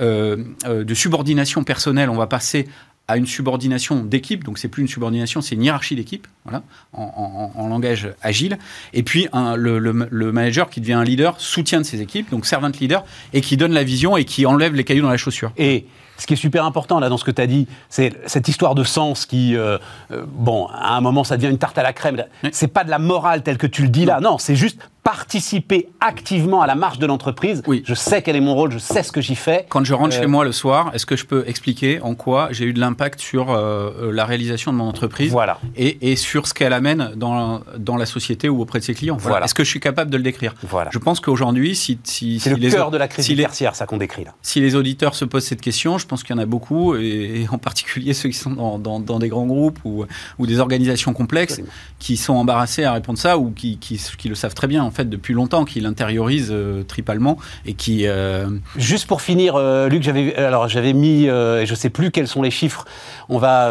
[0.00, 2.68] euh, de subordination personnelle, on va passer
[3.08, 7.66] à une subordination d'équipe, donc c'est plus une subordination, c'est une hiérarchie d'équipe, voilà, en,
[7.68, 8.58] langage agile.
[8.92, 12.46] Et puis un, le, le, manager qui devient un leader, soutien de ses équipes, donc
[12.46, 15.52] servant leader, et qui donne la vision et qui enlève les cailloux dans la chaussure.
[15.56, 15.86] Et
[16.18, 18.74] ce qui est super important là dans ce que tu as dit, c'est cette histoire
[18.74, 19.78] de sens qui, euh,
[20.10, 22.22] euh, bon, à un moment ça devient une tarte à la crème.
[22.52, 25.88] C'est pas de la morale telle que tu le dis là, non, c'est juste participer
[26.00, 27.62] activement à la marche de l'entreprise.
[27.66, 27.82] Oui.
[27.86, 29.64] Je sais quel est mon rôle, je sais ce que j'y fais.
[29.70, 32.48] Quand je rentre chez euh, moi le soir, est-ce que je peux expliquer en quoi
[32.50, 35.60] j'ai eu de l'impact sur euh, euh, la réalisation de mon entreprise voilà.
[35.76, 39.16] et, et, sur ce qu'elle amène dans, dans la société ou auprès de ses clients?
[39.18, 39.46] Voilà.
[39.46, 40.54] Est-ce que je suis capable de le décrire?
[40.68, 40.90] Voilà.
[40.92, 44.24] Je pense qu'aujourd'hui, si, si, c'est le cœur de la crise si ça qu'on décrit
[44.24, 44.34] là.
[44.42, 47.46] Si les auditeurs se posent cette question, je pense qu'il y en a beaucoup, et,
[47.50, 50.04] en particulier ceux qui sont dans, dans, dans des grands groupes ou,
[50.38, 51.62] ou des organisations complexes,
[51.98, 54.90] qui sont embarrassés à répondre ça ou qui, qui, qui, le savent très bien en
[54.90, 58.06] fait depuis longtemps, qui l'intériorise euh, tripalement et qui.
[58.06, 62.28] Euh, Juste pour finir, euh, Luc, j'avais alors j'avais mis, et je sais plus quels
[62.28, 62.84] sont les chiffres.
[63.28, 63.68] On va,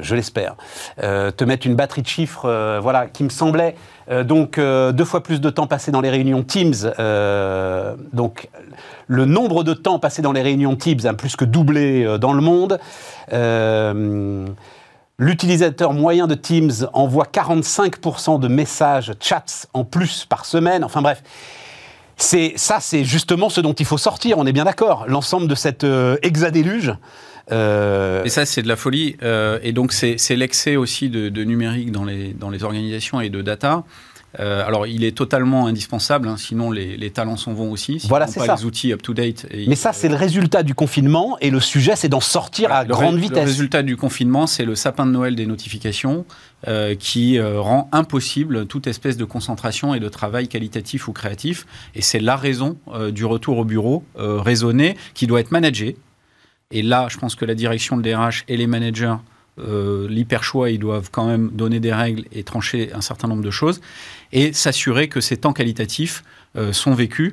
[0.00, 0.56] je l'espère,
[0.98, 3.74] te mettre une batterie de chiffres, voilà, qui me semblait.
[4.24, 6.92] donc deux fois plus de temps passé dans les réunions Teams.
[8.12, 8.48] donc
[9.06, 12.42] le nombre de temps passé dans les réunions Teams a plus que doublé dans le
[12.42, 12.78] monde.
[15.18, 20.82] L'utilisateur moyen de Teams envoie 45% de messages, chats en plus par semaine.
[20.82, 21.22] Enfin bref,
[22.16, 24.38] c'est ça, c'est justement ce dont il faut sortir.
[24.38, 25.04] On est bien d'accord.
[25.06, 26.92] L'ensemble de cet euh, hexadéluge.
[27.52, 29.16] Euh, et ça, c'est de la folie.
[29.22, 33.84] Euh, et donc, c'est l'excès aussi de, numérique dans les organisations et de data.
[34.40, 38.00] Euh, alors, il est totalement indispensable, hein, sinon les, talents s'en vont aussi.
[38.00, 38.56] Si voilà, c'est ça.
[38.56, 39.46] les outils up-to-date.
[39.68, 43.16] Mais ça, c'est le résultat du confinement et le sujet, c'est d'en sortir à grande
[43.16, 43.38] vitesse.
[43.38, 46.24] Le résultat du confinement, c'est le sapin de Noël des notifications
[46.66, 51.66] euh, qui euh, rend impossible toute espèce de concentration et de travail qualitatif ou créatif.
[51.94, 52.76] Et c'est la raison
[53.12, 55.96] du retour au bureau raisonné qui doit être managé.
[56.70, 59.14] Et là, je pense que la direction de DRH et les managers
[59.60, 63.50] euh, l'hyper-choix, ils doivent quand même donner des règles et trancher un certain nombre de
[63.50, 63.80] choses,
[64.34, 66.22] et s'assurer que ces temps qualitatifs
[66.56, 67.32] euh, sont vécus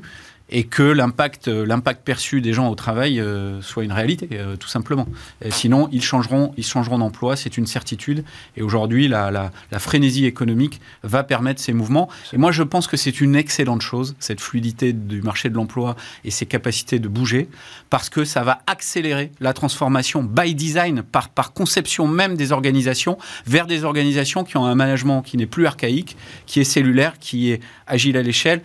[0.51, 4.57] et que l'impact, euh, l'impact perçu des gens au travail euh, soit une réalité, euh,
[4.57, 5.07] tout simplement.
[5.49, 8.25] sinon, ils changeront, ils changeront d'emploi, c'est une certitude.
[8.57, 12.09] Et aujourd'hui, la, la, la, frénésie économique va permettre ces mouvements.
[12.33, 15.95] Et moi, je pense que c'est une excellente chose, cette fluidité du marché de l'emploi
[16.25, 17.47] et ses capacités de bouger,
[17.89, 23.17] parce que ça va accélérer la transformation by design, par, par conception même des organisations,
[23.45, 27.51] vers des organisations qui ont un management qui n'est plus archaïque, qui est cellulaire, qui
[27.51, 28.61] est agile à l'échelle,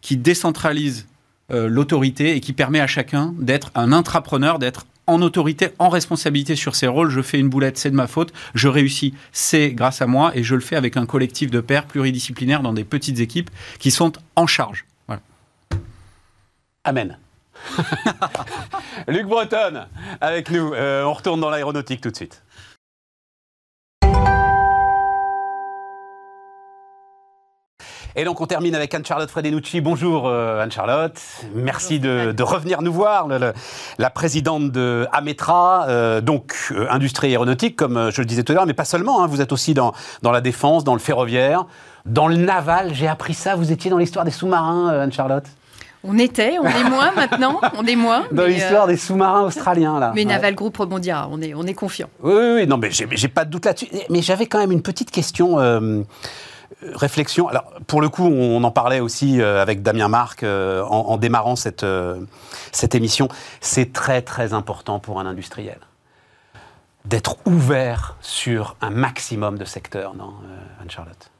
[0.00, 1.06] qui décentralise
[1.50, 6.76] l'autorité et qui permet à chacun d'être un intrapreneur, d'être en autorité, en responsabilité sur
[6.76, 7.10] ses rôles.
[7.10, 8.32] Je fais une boulette, c'est de ma faute.
[8.54, 10.32] Je réussis, c'est grâce à moi.
[10.34, 13.90] Et je le fais avec un collectif de pairs pluridisciplinaires dans des petites équipes qui
[13.90, 14.84] sont en charge.
[16.84, 17.18] Amen.
[19.08, 19.86] Luc Breton
[20.20, 20.72] avec nous.
[20.72, 22.42] Euh, on retourne dans l'aéronautique tout de suite.
[28.18, 29.80] Et donc on termine avec Anne-Charlotte Fredenucci.
[29.80, 31.16] Bonjour euh, Anne-Charlotte.
[31.54, 33.28] Merci de, revenir nous voir.
[33.28, 38.66] la présidente de Ametra, euh, donc industrie aéronautique, comme je le disais tout à l'heure,
[38.66, 39.22] mais pas seulement.
[39.22, 39.28] Hein.
[39.28, 39.92] vous êtes aussi dans,
[40.22, 41.66] dans la défense, dans le ferroviaire,
[42.06, 42.92] dans le naval.
[42.92, 43.54] J'ai appris ça.
[43.54, 45.46] Vous étiez dans l'histoire des sous-marins, Anne-Charlotte
[46.04, 48.24] on était, on est moins maintenant, on est moins.
[48.30, 50.12] Dans l'histoire euh, des sous-marins australiens, là.
[50.14, 52.08] Mais Naval Group rebondira, on est, on est confiant.
[52.22, 53.88] Oui, oui, oui, non, mais j'ai pas de doute là-dessus.
[54.10, 55.58] Mais j'avais quand même une petite question.
[55.58, 56.02] Euh,
[56.82, 57.48] réflexion.
[57.48, 61.84] Alors, pour le coup, on en parlait aussi euh, avec Damien Marc en, démarrant cette,
[62.72, 63.28] cette émission.
[63.60, 65.78] C'est très, très important pour un industriel
[67.04, 70.34] d'être ouvert sur un maximum de secteurs, non,
[70.80, 71.30] Anne-Charlotte?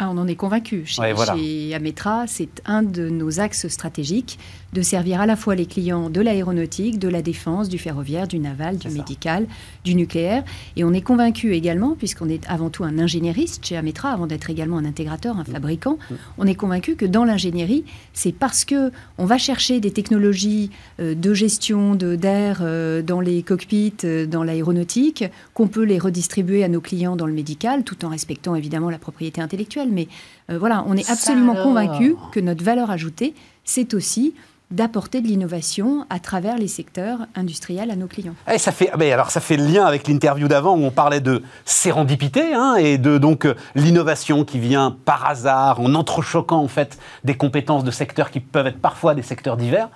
[0.00, 0.86] Ah, on en est convaincu.
[0.86, 4.38] Chez, Ametra, c'est un de nos axes stratégiques
[4.72, 8.38] de servir à la fois les clients de l'aéronautique, de la défense, du ferroviaire, du
[8.38, 9.46] naval, du médical,
[9.84, 10.44] du nucléaire.
[10.76, 14.50] Et on est convaincu également, puisqu'on est avant tout un ingénieriste chez Ametra, avant d'être
[14.50, 15.52] également un intégrateur, un mm.
[15.52, 16.14] fabricant, mm.
[16.38, 21.14] on est convaincu que dans l'ingénierie, c'est parce que on va chercher des technologies euh,
[21.14, 26.68] de gestion d'air euh, dans les cockpits, euh, dans l'aéronautique, qu'on peut les redistribuer à
[26.68, 30.08] nos clients dans le médical, tout en respectant évidemment la propriété intellectuelle mais
[30.50, 33.34] voilà, on est absolument convaincu que notre valeur ajoutée,
[33.68, 34.34] c'est aussi
[34.70, 38.34] d'apporter de l'innovation à travers les secteurs industriels à nos clients.
[38.52, 41.42] Eh, ça fait, ah, alors ça fait lien avec l'interview d'avant où on parlait de
[41.64, 46.98] sérendipité hein, et de donc euh, l'innovation qui vient par hasard en entrechoquant en fait
[47.24, 49.88] des compétences de secteurs qui peuvent être parfois des secteurs divers.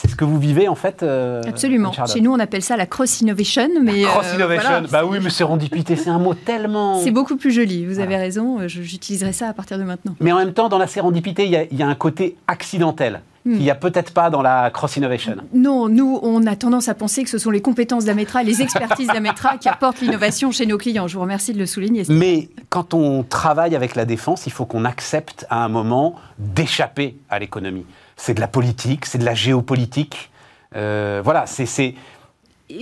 [0.00, 1.92] C'est ce que vous vivez en fait euh, Absolument.
[2.06, 3.68] Chez nous, on appelle ça la cross innovation.
[3.82, 7.00] Mais cross euh, innovation, bah oui, mais sérendipité, c'est un mot tellement.
[7.00, 7.84] C'est beaucoup plus joli.
[7.84, 8.66] Vous avez raison.
[8.66, 10.16] J'utiliserai ça à partir de maintenant.
[10.20, 13.20] Mais en même temps, dans la sérendipité, il y, a un côté accidentel.
[13.46, 13.52] Hmm.
[13.52, 15.34] qu'il n'y a peut-être pas dans la cross innovation.
[15.54, 19.06] Non, nous, on a tendance à penser que ce sont les compétences d'Ametra, les expertises
[19.06, 21.08] d'Ametra qui apportent l'innovation chez nos clients.
[21.08, 22.02] Je vous remercie de le souligner.
[22.10, 27.16] Mais quand on travaille avec la défense, il faut qu'on accepte à un moment d'échapper
[27.30, 27.86] à l'économie
[28.20, 30.30] c'est de la politique, c'est de la géopolitique.
[30.76, 31.94] Euh, voilà, c'est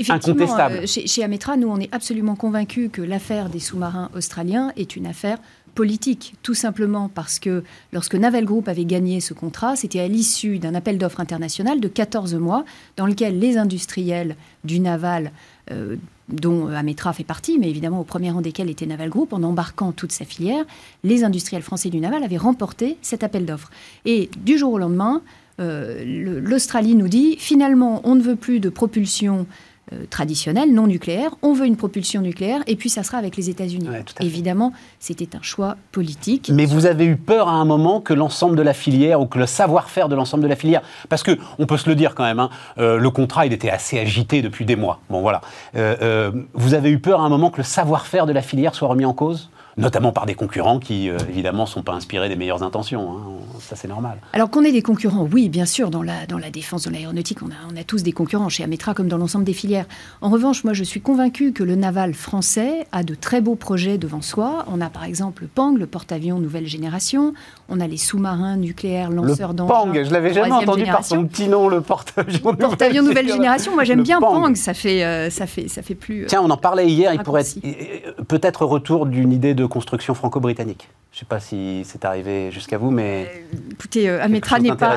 [0.08, 0.74] incontestable.
[0.74, 4.96] Euh, chez, chez, Ametra, nous, on est absolument convaincus que l'affaire des sous-marins australiens est
[4.96, 5.38] une affaire
[5.76, 7.62] politique, tout simplement parce que
[7.92, 11.86] lorsque Naval Group avait gagné ce contrat, c'était à l'issue d'un appel d'offres international de
[11.86, 12.64] 14 mois,
[12.96, 14.34] dans lequel les industriels
[14.64, 15.30] du naval,
[15.70, 15.94] euh,
[16.28, 19.92] dont Ametra fait partie, mais évidemment au premier rang desquels était Naval Group, en embarquant
[19.92, 20.64] toute sa filière,
[21.04, 23.70] les industriels français du naval avaient remporté cet appel d'offres.
[24.04, 25.22] Et du jour au lendemain,
[25.60, 29.46] euh, l'Australie nous dit finalement on ne veut plus de propulsion
[29.92, 31.30] euh, traditionnelle, non nucléaire.
[31.42, 33.88] On veut une propulsion nucléaire et puis ça sera avec les États-Unis.
[34.20, 36.50] Évidemment, c'était un choix politique.
[36.52, 39.38] Mais vous avez eu peur à un moment que l'ensemble de la filière ou que
[39.38, 42.24] le savoir-faire de l'ensemble de la filière, parce que on peut se le dire quand
[42.24, 45.00] même, hein, euh, le contrat il était assez agité depuis des mois.
[45.10, 45.40] Bon voilà,
[45.76, 48.88] euh, vous avez eu peur à un moment que le savoir-faire de la filière soit
[48.88, 49.50] remis en cause?
[49.78, 53.12] Notamment par des concurrents qui, euh, évidemment, ne sont pas inspirés des meilleures intentions.
[53.12, 53.22] Hein.
[53.60, 54.18] Ça, c'est normal.
[54.32, 57.38] Alors qu'on ait des concurrents, oui, bien sûr, dans la, dans la défense, dans l'aéronautique,
[57.42, 59.86] on a, on a tous des concurrents, chez Ametra comme dans l'ensemble des filières.
[60.20, 63.98] En revanche, moi, je suis convaincu que le naval français a de très beaux projets
[63.98, 64.64] devant soi.
[64.72, 67.32] On a par exemple le PANG, le porte-avions nouvelle génération.
[67.68, 69.86] On a les sous-marins nucléaires, lanceurs d'engins.
[69.86, 73.74] Le PANG, je l'avais jamais entendu par son petit nom, le porte-avions porte nouvelle, génération.
[73.74, 74.56] Moi, j'aime bien PANG.
[74.56, 76.26] Ça fait, euh, ça fait, ça fait plus.
[76.26, 77.12] Tiens, on en parlait hier.
[77.12, 80.88] Il pourrait être peut-être retour d'une idée de construction franco-britannique.
[81.12, 83.26] Je ne sais pas si c'est arrivé jusqu'à vous, mais...
[83.52, 84.96] Euh, écoutez, euh, Ametra n'est pas,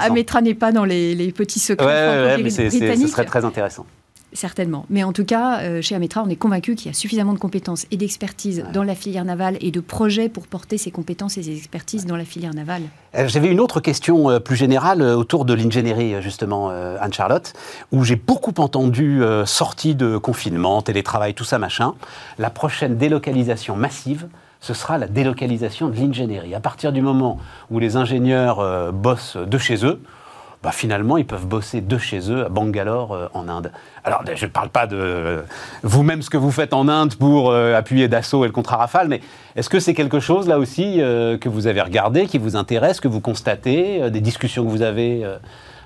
[0.59, 3.01] pas dans les, petits secrets franco-britanniques.
[3.01, 3.85] ce serait très intéressant.
[4.33, 4.85] Certainement.
[4.89, 7.39] Mais en tout cas, euh, chez Ametra, on est convaincu qu'il y a suffisamment de
[7.39, 11.43] compétences et d'expertise dans la filière navale et de projets pour porter ces compétences et
[11.43, 12.83] ces expertises dans la filière navale.
[13.13, 17.51] J'avais une autre question plus générale autour de l'ingénierie, justement, Anne-Charlotte,
[17.91, 21.93] où j'ai beaucoup entendu, sortie de confinement, télétravail, tout ça, machin,
[22.39, 24.27] la prochaine délocalisation massive
[24.61, 26.55] ce sera la délocalisation de l'ingénierie.
[26.55, 27.39] À partir du moment
[27.71, 30.01] où les ingénieurs euh, bossent de chez eux,
[30.63, 33.71] bah finalement, ils peuvent bosser de chez eux à Bangalore, euh, en Inde.
[34.03, 35.43] Alors, je ne parle pas de
[35.81, 39.07] vous-même ce que vous faites en Inde pour euh, appuyer Dassault et le contrat Rafale,
[39.07, 39.21] mais
[39.55, 43.07] est-ce que c'est quelque chose, là aussi, que vous avez regardé, qui vous intéresse, que
[43.07, 45.25] vous constatez, des discussions que vous avez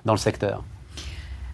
[0.03, 0.61] dans le secteur?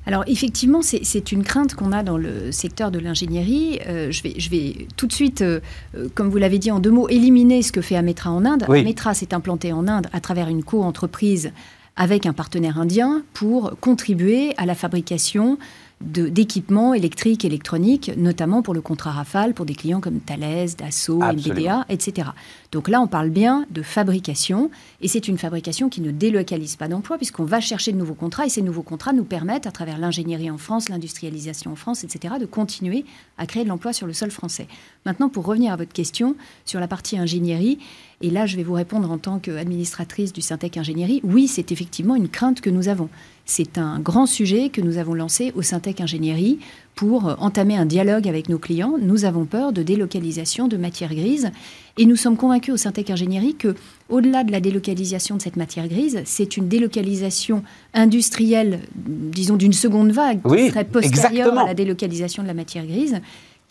[0.05, 3.79] Alors effectivement, c'est une crainte qu'on a dans le secteur de l'ingénierie.
[3.87, 5.59] Euh, je, vais, je vais tout de suite, euh,
[5.95, 8.63] euh, comme vous l'avez dit en deux mots, éliminer ce que fait Ametra en Inde.
[8.67, 11.51] Ametra s'est implanté en Inde à travers une co-entreprise
[11.95, 15.59] avec un partenaire indien pour contribuer à la fabrication
[16.01, 21.85] d'équipements électriques, électroniques, notamment pour le contrat Rafale, pour des clients comme Thales, Dassault, NVDA,
[21.89, 22.29] etc.
[22.71, 24.71] Donc là, on parle bien de fabrication,
[25.01, 28.45] et c'est une fabrication qui ne délocalise pas d'emplois, puisqu'on va chercher de nouveaux contrats,
[28.45, 32.35] et ces nouveaux contrats nous permettent, à travers l'ingénierie en France, l'industrialisation en France, etc.,
[32.39, 33.05] de continuer
[33.37, 34.67] à créer de l'emploi sur le sol français.
[35.05, 36.35] Maintenant, pour revenir à votre question
[36.65, 37.79] sur la partie ingénierie,
[38.21, 42.15] et là, je vais vous répondre en tant qu'administratrice du Syntec Ingénierie, oui, c'est effectivement
[42.15, 43.09] une crainte que nous avons.
[43.45, 46.59] C'est un grand sujet que nous avons lancé au Syntec Ingénierie
[46.95, 48.95] pour euh, entamer un dialogue avec nos clients.
[49.01, 51.51] Nous avons peur de délocalisation de matières grises
[51.97, 53.75] et nous sommes convaincus au Syntec Ingénierie que,
[54.09, 57.63] au-delà de la délocalisation de cette matière grise, c'est une délocalisation
[57.93, 63.19] industrielle, disons d'une seconde vague, qui serait postérieure à la délocalisation de la matière grise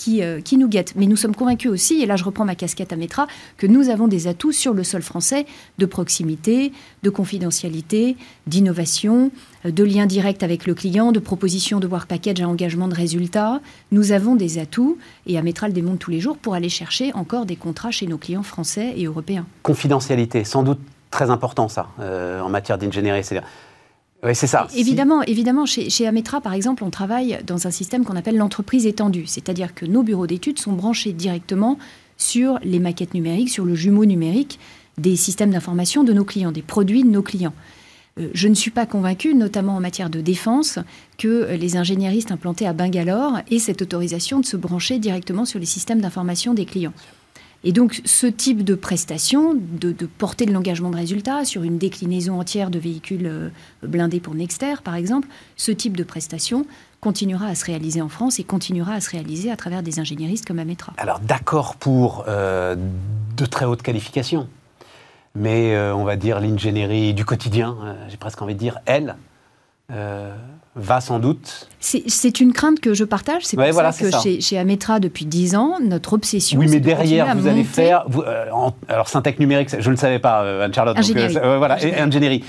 [0.08, 0.94] euh, qui, nous guettent.
[0.96, 3.26] Mais nous sommes convaincus aussi, et là je reprends ma casquette à Metra,
[3.56, 5.46] que nous avons des atouts sur le sol français
[5.78, 6.72] de proximité,
[7.02, 9.30] de confidentialité, d'innovation,
[9.66, 12.94] euh, de lien direct avec le client, de proposition de work package à engagement de
[12.94, 13.60] résultats.
[13.92, 17.46] Nous avons des atouts, et Ametra le démontre tous les jours, pour aller chercher encore
[17.46, 19.46] des contrats chez nos clients français et européens.
[19.62, 20.80] Confidentialité, sans doute
[21.10, 23.24] très important ça, euh, en matière d'ingénierie.
[23.24, 23.48] C'est-à-dire
[24.22, 24.66] oui, c'est ça.
[24.76, 28.86] Évidemment, évidemment chez, chez, Ametra, par exemple, on travaille dans un système qu'on appelle l'entreprise
[28.86, 31.78] étendue, c'est-à-dire que nos bureaux d'études sont branchés directement
[32.18, 34.58] sur les maquettes numériques, sur le jumeau numérique
[34.98, 37.54] des systèmes d'information de nos clients, des produits de nos clients.
[38.18, 40.78] Euh, je ne suis pas convaincue, notamment en matière de défense,
[41.16, 45.66] que les ingénieristes implantés à Bangalore aient cette autorisation de se brancher directement sur les
[45.66, 46.92] systèmes d'information des clients.
[47.62, 52.40] Et donc, ce type de prestation, de, porter de l'engagement de résultat sur une déclinaison
[52.40, 53.50] entière de véhicules euh,
[53.82, 56.64] blindés pour Nexter, par exemple, ce type de prestation
[57.00, 60.46] continuera à se réaliser en France et continuera à se réaliser à travers des ingénieristes
[60.46, 60.94] comme Ametra.
[60.96, 62.76] Alors, d'accord pour euh,
[63.36, 64.48] de très hautes qualifications,
[65.34, 67.76] mais euh, on va dire l'ingénierie du quotidien,
[68.08, 69.16] j'ai presque envie de dire, elle,
[70.76, 73.42] va sans doute c'est une crainte que je partage.
[73.44, 76.58] C'est pour ça que Chez, chez, Ametra, depuis 10 ans, notre obsession.
[76.58, 78.04] Oui, mais derrière, vous allez faire.
[78.26, 80.98] Euh, alors, Syntec numérique, je ne le savais pas, euh, Anne-Charlotte.
[80.98, 81.36] Ingénierie.
[81.38, 82.44] Euh, voilà, ingénierie.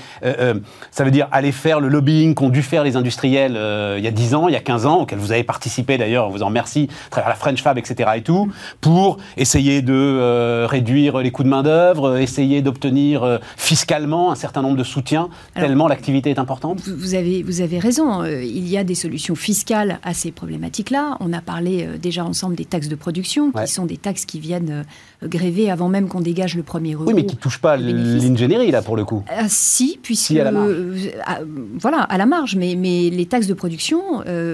[0.90, 3.58] ça veut dire aller faire le lobbying qu'ont dû faire les industriels
[3.96, 6.26] il y a 10 ans, il y a 15 ans, auquel vous avez participé d'ailleurs,
[6.26, 8.10] on vous en remercie, à travers la French Fab, etc.
[8.16, 14.60] et tout, pour essayer de réduire les coûts de main-d'œuvre, essayer d'obtenir fiscalement un certain
[14.60, 16.80] nombre de soutiens, tellement l'activité est importante.
[16.86, 18.24] Vous avez, vous avez raison.
[18.24, 21.16] il y a des solutions fiscale à ces problématiques-là.
[21.20, 24.40] On a parlé euh, déjà ensemble des taxes de production, qui sont des taxes qui
[24.40, 24.84] viennent
[25.22, 27.04] euh, gréver avant même qu'on dégage le premier euro.
[27.06, 29.24] Oui, mais qui ne touchent pas l'ingénierie, là, pour le coup.
[29.28, 30.32] Ah, si, puisque...
[30.32, 30.70] à la marge.
[30.70, 31.44] Euh,
[31.78, 32.56] voilà, à la marge.
[32.56, 34.02] Mais, mais les taxes de production,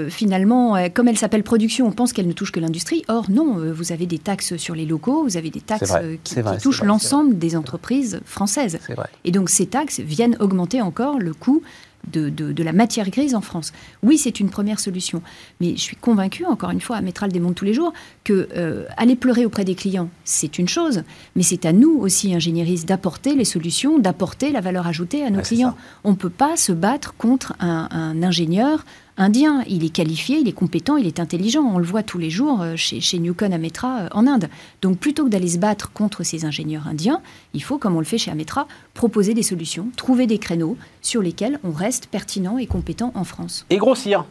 [0.08, 3.02] finalement, comme elles s'appellent production, on pense qu'elles ne touchent que l'industrie.
[3.08, 5.92] Or, non, vous avez des taxes sur les locaux, vous avez des taxes
[6.24, 8.78] qui, qui, touchent l'ensemble des entreprises françaises.
[9.24, 11.62] Et donc, ces taxes viennent augmenter encore le coût
[12.06, 13.72] de, la matière grise en France.
[14.02, 15.22] Oui, c'est une première solution.
[15.60, 17.92] Mais je suis convaincue, encore une fois, à Métral démontre tous les jours,
[18.24, 21.02] que euh, aller pleurer auprès des clients, c'est une chose,
[21.36, 25.40] mais c'est à nous aussi, ingénieristes, d'apporter les solutions, d'apporter la valeur ajoutée à nos
[25.40, 25.76] clients.
[26.04, 28.84] On ne peut pas se battre contre un ingénieur,
[29.18, 29.62] indien.
[29.66, 31.62] Il est qualifié, il est compétent, il est intelligent.
[31.62, 34.48] On le voit tous les jours euh, chez, chez Newcon Ametra euh, en Inde.
[34.82, 37.20] Donc plutôt que d'aller se battre contre ces ingénieurs indiens,
[37.54, 41.20] il faut, comme on le fait chez Ametra, proposer des solutions, trouver des créneaux sur
[41.20, 43.66] lesquels on reste pertinent et compétent en France.
[43.70, 44.24] Et grossir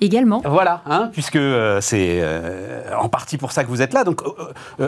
[0.00, 0.42] également.
[0.44, 2.22] Voilà, hein, puisque euh, c'est
[2.96, 4.04] en partie pour ça que vous êtes là.
[4.04, 4.22] Donc,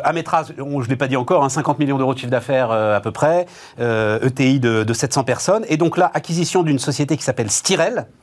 [0.04, 3.00] Ametra, je ne l'ai pas dit encore, 50 hein, millions d'euros de chiffre d'affaires à
[3.00, 3.46] peu près,
[3.78, 7.98] ETI e de, de, 700 personnes, et donc là, acquisition d'une société qui s'appelle Styrel,
[7.98, 8.19] euh,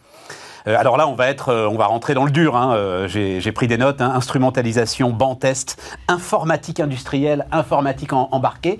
[0.76, 2.55] alors là, on va être, euh, on va rentrer dans le dur.
[2.55, 2.76] Hein.
[2.76, 4.01] Euh, j'ai pris des notes.
[4.01, 4.11] Hein.
[4.15, 8.80] Instrumentalisation, banc test, informatique industrielle, informatique embarquée.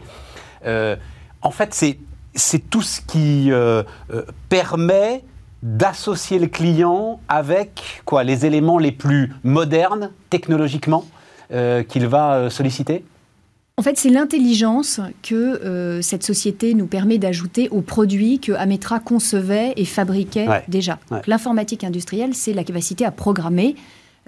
[0.66, 1.74] en fait,
[2.34, 3.52] c'est tout ce qui
[4.50, 5.24] permet
[5.64, 11.06] d'associer le client avec quoi les éléments les plus modernes technologiquement
[11.50, 13.06] qu'il va solliciter
[13.80, 19.00] en fait, c'est l'intelligence que euh, cette société nous permet d'ajouter aux produits que Ametra
[19.00, 20.98] concevait et fabriquait déjà.
[21.28, 23.76] L'informatique industrielle, c'est la capacité à programmer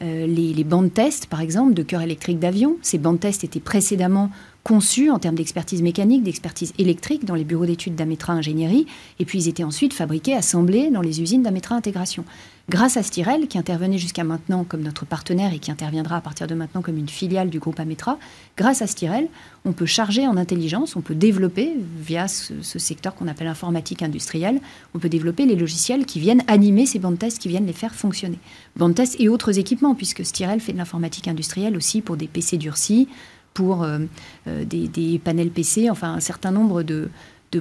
[0.04, 2.78] euh, les, les, bandes tests, par exemple, de cœur électrique d'avion.
[2.84, 4.30] Ces bandes tests étaient précédemment
[4.64, 8.86] conçus en termes d'expertise mécanique, d'expertise électrique dans les bureaux d'études d'Ametra Ingénierie,
[9.20, 12.26] et puis ils étaient ensuite fabriqués, assemblés dans les usines d'Ametra Intégration.
[12.70, 16.46] Grâce à Styrel, qui intervenait jusqu'à maintenant comme notre partenaire et qui interviendra à partir
[16.46, 18.20] de maintenant comme une filiale du groupe Ametra,
[18.58, 19.28] grâce à Styrel,
[19.66, 24.62] on peut charger en intelligence, on peut développer, via ce, secteur qu'on appelle informatique industrielle,
[24.94, 27.96] on peut développer les logiciels qui viennent animer ces bandes tests, qui viennent les faire
[27.96, 28.38] fonctionner.
[28.76, 32.58] Bandes tests et autres équipements, puisque Styrel fait de l'informatique industrielle aussi pour des PC
[32.58, 33.08] durcis,
[33.54, 34.00] pour euh,
[34.48, 37.10] euh, des, panels PC, enfin un certain nombre de,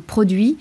[0.06, 0.58] produits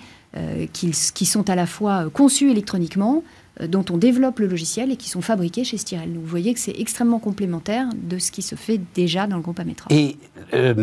[0.72, 3.24] qui, qui, sont à la fois conçus électroniquement,
[3.62, 6.12] euh, dont on développe le logiciel et qui sont fabriqués chez Styrel.
[6.14, 9.60] vous voyez que c'est extrêmement complémentaire de ce qui se fait déjà dans le groupe
[9.60, 9.88] Ametra.
[9.90, 10.18] Et
[10.54, 10.74] euh,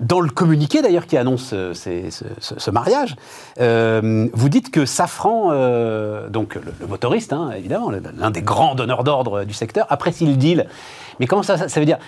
[0.00, 3.16] dans le communiqué d'ailleurs qui annonce euh, ce, mariage,
[3.58, 5.50] vous dites que Safran,
[6.30, 10.66] donc le, motoriste hein, évidemment, l'un des grands donneurs d'ordre du secteur, apprécie le deal.
[11.20, 11.98] Mais comment ça, ça veut dire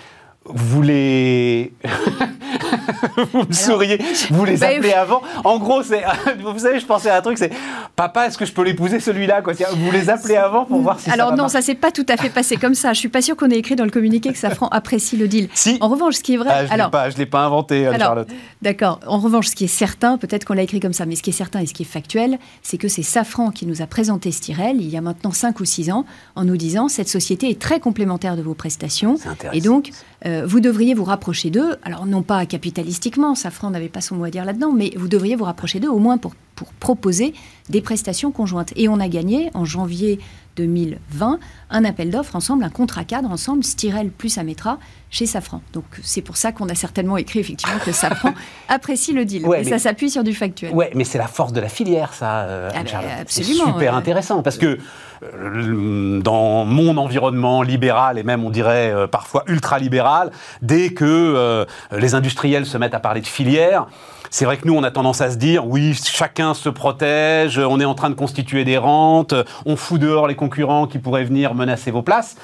[0.45, 1.73] vous les.
[3.33, 5.21] vous me souriez, vous les bah, appelez avant.
[5.43, 6.03] En gros, c'est.
[6.39, 7.51] vous savez, je pensais à un truc, c'est
[7.95, 9.41] Papa, est-ce que je peux l'épouser celui-là
[9.73, 12.17] Vous les appelez avant pour voir si Alors ça non, ça s'est pas tout à
[12.17, 12.93] fait passé comme ça.
[12.93, 15.49] Je suis pas sûre qu'on ait écrit dans le communiqué que Safran apprécie le deal.
[15.53, 15.77] Si.
[15.81, 16.49] En revanche, ce qui est vrai.
[16.51, 18.29] Ah, je alors, ne l'ai pas inventé, Charlotte.
[18.61, 18.99] D'accord.
[19.07, 21.31] En revanche, ce qui est certain, peut-être qu'on l'a écrit comme ça, mais ce qui
[21.31, 24.31] est certain et ce qui est factuel, c'est que c'est Safran qui nous a présenté
[24.31, 27.59] Styrel il y a maintenant 5 ou 6 ans en nous disant cette société est
[27.59, 29.17] très complémentaire de vos prestations.
[29.53, 29.91] Et donc,
[30.25, 34.25] euh, vous devriez vous rapprocher d'eux, alors non pas capitalistiquement, Safran n'avait pas son mot
[34.25, 37.33] à dire là-dedans, mais vous devriez vous rapprocher d'eux au moins pour, pour proposer
[37.69, 38.73] des prestations conjointes.
[38.75, 40.19] Et on a gagné en janvier
[40.55, 44.79] 2020 un appel d'offres ensemble, un contrat cadre ensemble, Styrel plus Ametra,
[45.09, 45.61] chez Safran.
[45.73, 48.33] Donc c'est pour ça qu'on a certainement écrit effectivement que Safran
[48.69, 49.45] apprécie le deal.
[49.57, 50.73] et ça s'appuie sur du factuel.
[50.73, 52.41] Ouais, mais c'est la force de la filière, ça.
[52.43, 53.65] Euh, ah ben, absolument.
[53.65, 54.77] C'est super intéressant parce que euh,
[55.21, 62.65] dans mon environnement libéral et même on dirait euh, parfois ultra-libéral, dès que les industriels
[62.65, 63.87] se mettent à parler de filière,
[64.29, 67.79] c'est vrai que nous, on a tendance à se dire, oui, chacun se protège, on
[67.79, 69.33] est en train de constituer des rentes,
[69.65, 72.35] on fout dehors les concurrents qui pourraient venir menacer vos places.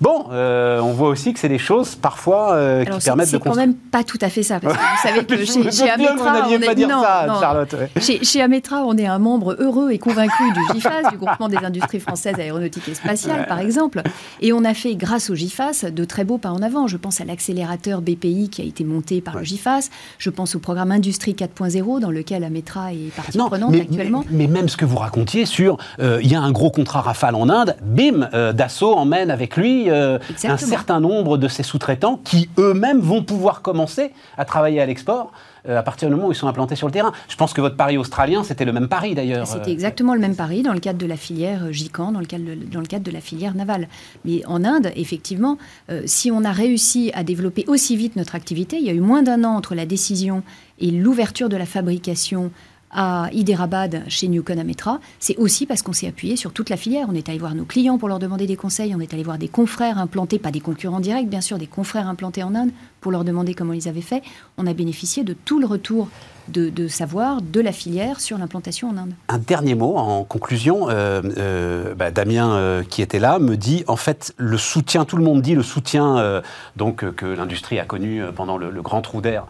[0.00, 3.32] Bon, euh, on voit aussi que c'est des choses parfois euh, qui permettent de.
[3.32, 5.90] C'est quand même pas tout à fait ça, parce que vous savez que chez, chez
[5.90, 6.86] Ametra, on est...
[6.86, 7.02] non,
[7.38, 7.74] Charlotte.
[7.98, 12.00] Chez, Ametra, on est un membre heureux et convaincu du GIFAS, du groupement des industries
[12.00, 14.02] françaises aéronautiques et spatiales, par exemple,
[14.40, 16.86] et on a fait, grâce au GIFAS, de très beaux pas en avant.
[16.86, 19.90] Je pense à l'accélérateur BPI qui a été monté par le GIFAS.
[20.18, 24.24] Je pense au programme Industrie 4.0 dans lequel Ametra est partie prenante actuellement.
[24.30, 27.34] Mais, même ce que vous racontiez sur, euh, il y a un gros contrat Rafale
[27.34, 32.48] en Inde, bim, Dassault emmène avec lui euh, un certain nombre de ces sous-traitants qui
[32.58, 35.32] eux-mêmes vont pouvoir commencer à travailler à l'export
[35.68, 37.12] euh, à partir du moment où ils sont implantés sur le terrain.
[37.28, 39.46] Je pense que votre pari australien, c'était le même pari d'ailleurs.
[39.46, 42.44] C'était exactement le même pari dans le cadre de la filière GICAN, dans le cadre
[42.44, 43.88] de, dans le cadre de la filière navale.
[44.24, 45.58] Mais en Inde, effectivement,
[45.90, 49.00] euh, si on a réussi à développer aussi vite notre activité, il y a eu
[49.00, 50.42] moins d'un an entre la décision
[50.78, 52.50] et l'ouverture de la fabrication
[52.90, 57.06] à Hyderabad chez Newcon Ametra, c'est aussi parce qu'on s'est appuyé sur toute la filière.
[57.08, 59.38] On est allé voir nos clients pour leur demander des conseils, on est allé voir
[59.38, 62.70] des confrères implantés, pas des concurrents directs bien sûr, des confrères implantés en Inde
[63.00, 64.22] pour leur demander comment ils avaient fait.
[64.58, 66.08] On a bénéficié de tout le retour
[66.50, 69.12] de, savoir de la filière sur l'implantation en Inde.
[69.28, 70.88] Un dernier mot en conclusion.
[70.90, 75.16] Euh, euh, bah, Damien, euh, qui était là, me dit en fait le soutien, tout
[75.16, 76.42] le monde dit le soutien
[76.76, 79.46] donc, que l'industrie a connu pendant le, le grand trou d'air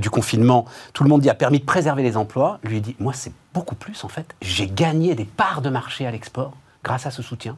[0.00, 2.58] du confinement, tout le monde dit a permis de préserver les emplois.
[2.64, 4.34] Lui dit moi c'est beaucoup plus en fait.
[4.42, 6.52] J'ai gagné des parts de marché à l'export
[6.84, 7.56] grâce à ce soutien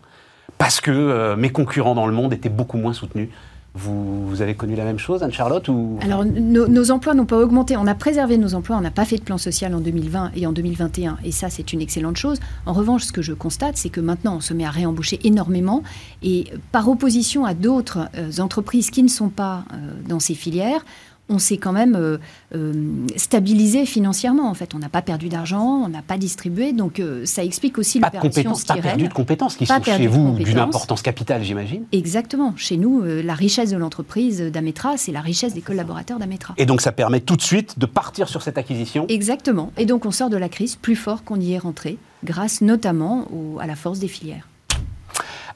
[0.58, 3.28] parce que mes concurrents dans le monde étaient beaucoup moins soutenus
[3.74, 5.66] vous, avez connu la même chose, Anne-Charlotte.
[6.02, 7.76] Alors, nos emplois n'ont pas augmenté.
[7.78, 8.76] On a préservé nos emplois.
[8.76, 11.18] On n'a pas fait de plan social en 2020 et en 2021.
[11.24, 12.38] Et ça, c'est une excellente chose.
[12.66, 15.82] En revanche, ce que je constate, c'est que maintenant, on se met à réembaucher énormément.
[16.22, 20.84] Et par opposition à d'autres euh, entreprises qui ne sont pas euh, dans ces filières,
[21.28, 22.18] on s'est quand même euh,
[22.54, 22.72] euh,
[23.16, 24.48] stabilisé financièrement.
[24.48, 27.78] En fait, on n'a pas perdu d'argent, on n'a pas distribué, donc euh, ça explique
[27.78, 31.84] aussi l'opération Pas perdu de compétences qui sont chez vous d'une importance capitale, j'imagine.
[31.92, 32.54] Exactement.
[32.56, 36.54] Chez nous, la richesse de l'entreprise d'Ametra, c'est la richesse des collaborateurs d'Ametra.
[36.58, 39.06] Et donc ça permet tout de suite de partir sur cette acquisition.
[39.08, 39.72] Exactement.
[39.78, 43.26] Et donc on sort de la crise plus fort qu'on y est rentré, grâce notamment
[43.60, 44.48] à la force des filières.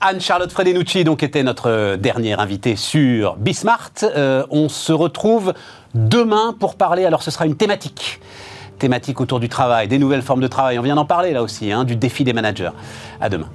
[0.06, 3.90] Anne-Charlotte Fredenucci donc, était notre dernière invitée sur Bismart.
[4.04, 5.52] Euh, on se retrouve
[5.94, 8.20] demain pour parler, alors ce sera une thématique,
[8.78, 10.78] thématique autour du travail, des nouvelles formes de travail.
[10.78, 12.70] On vient d'en parler là aussi, hein, du défi des managers.
[13.20, 13.48] À demain.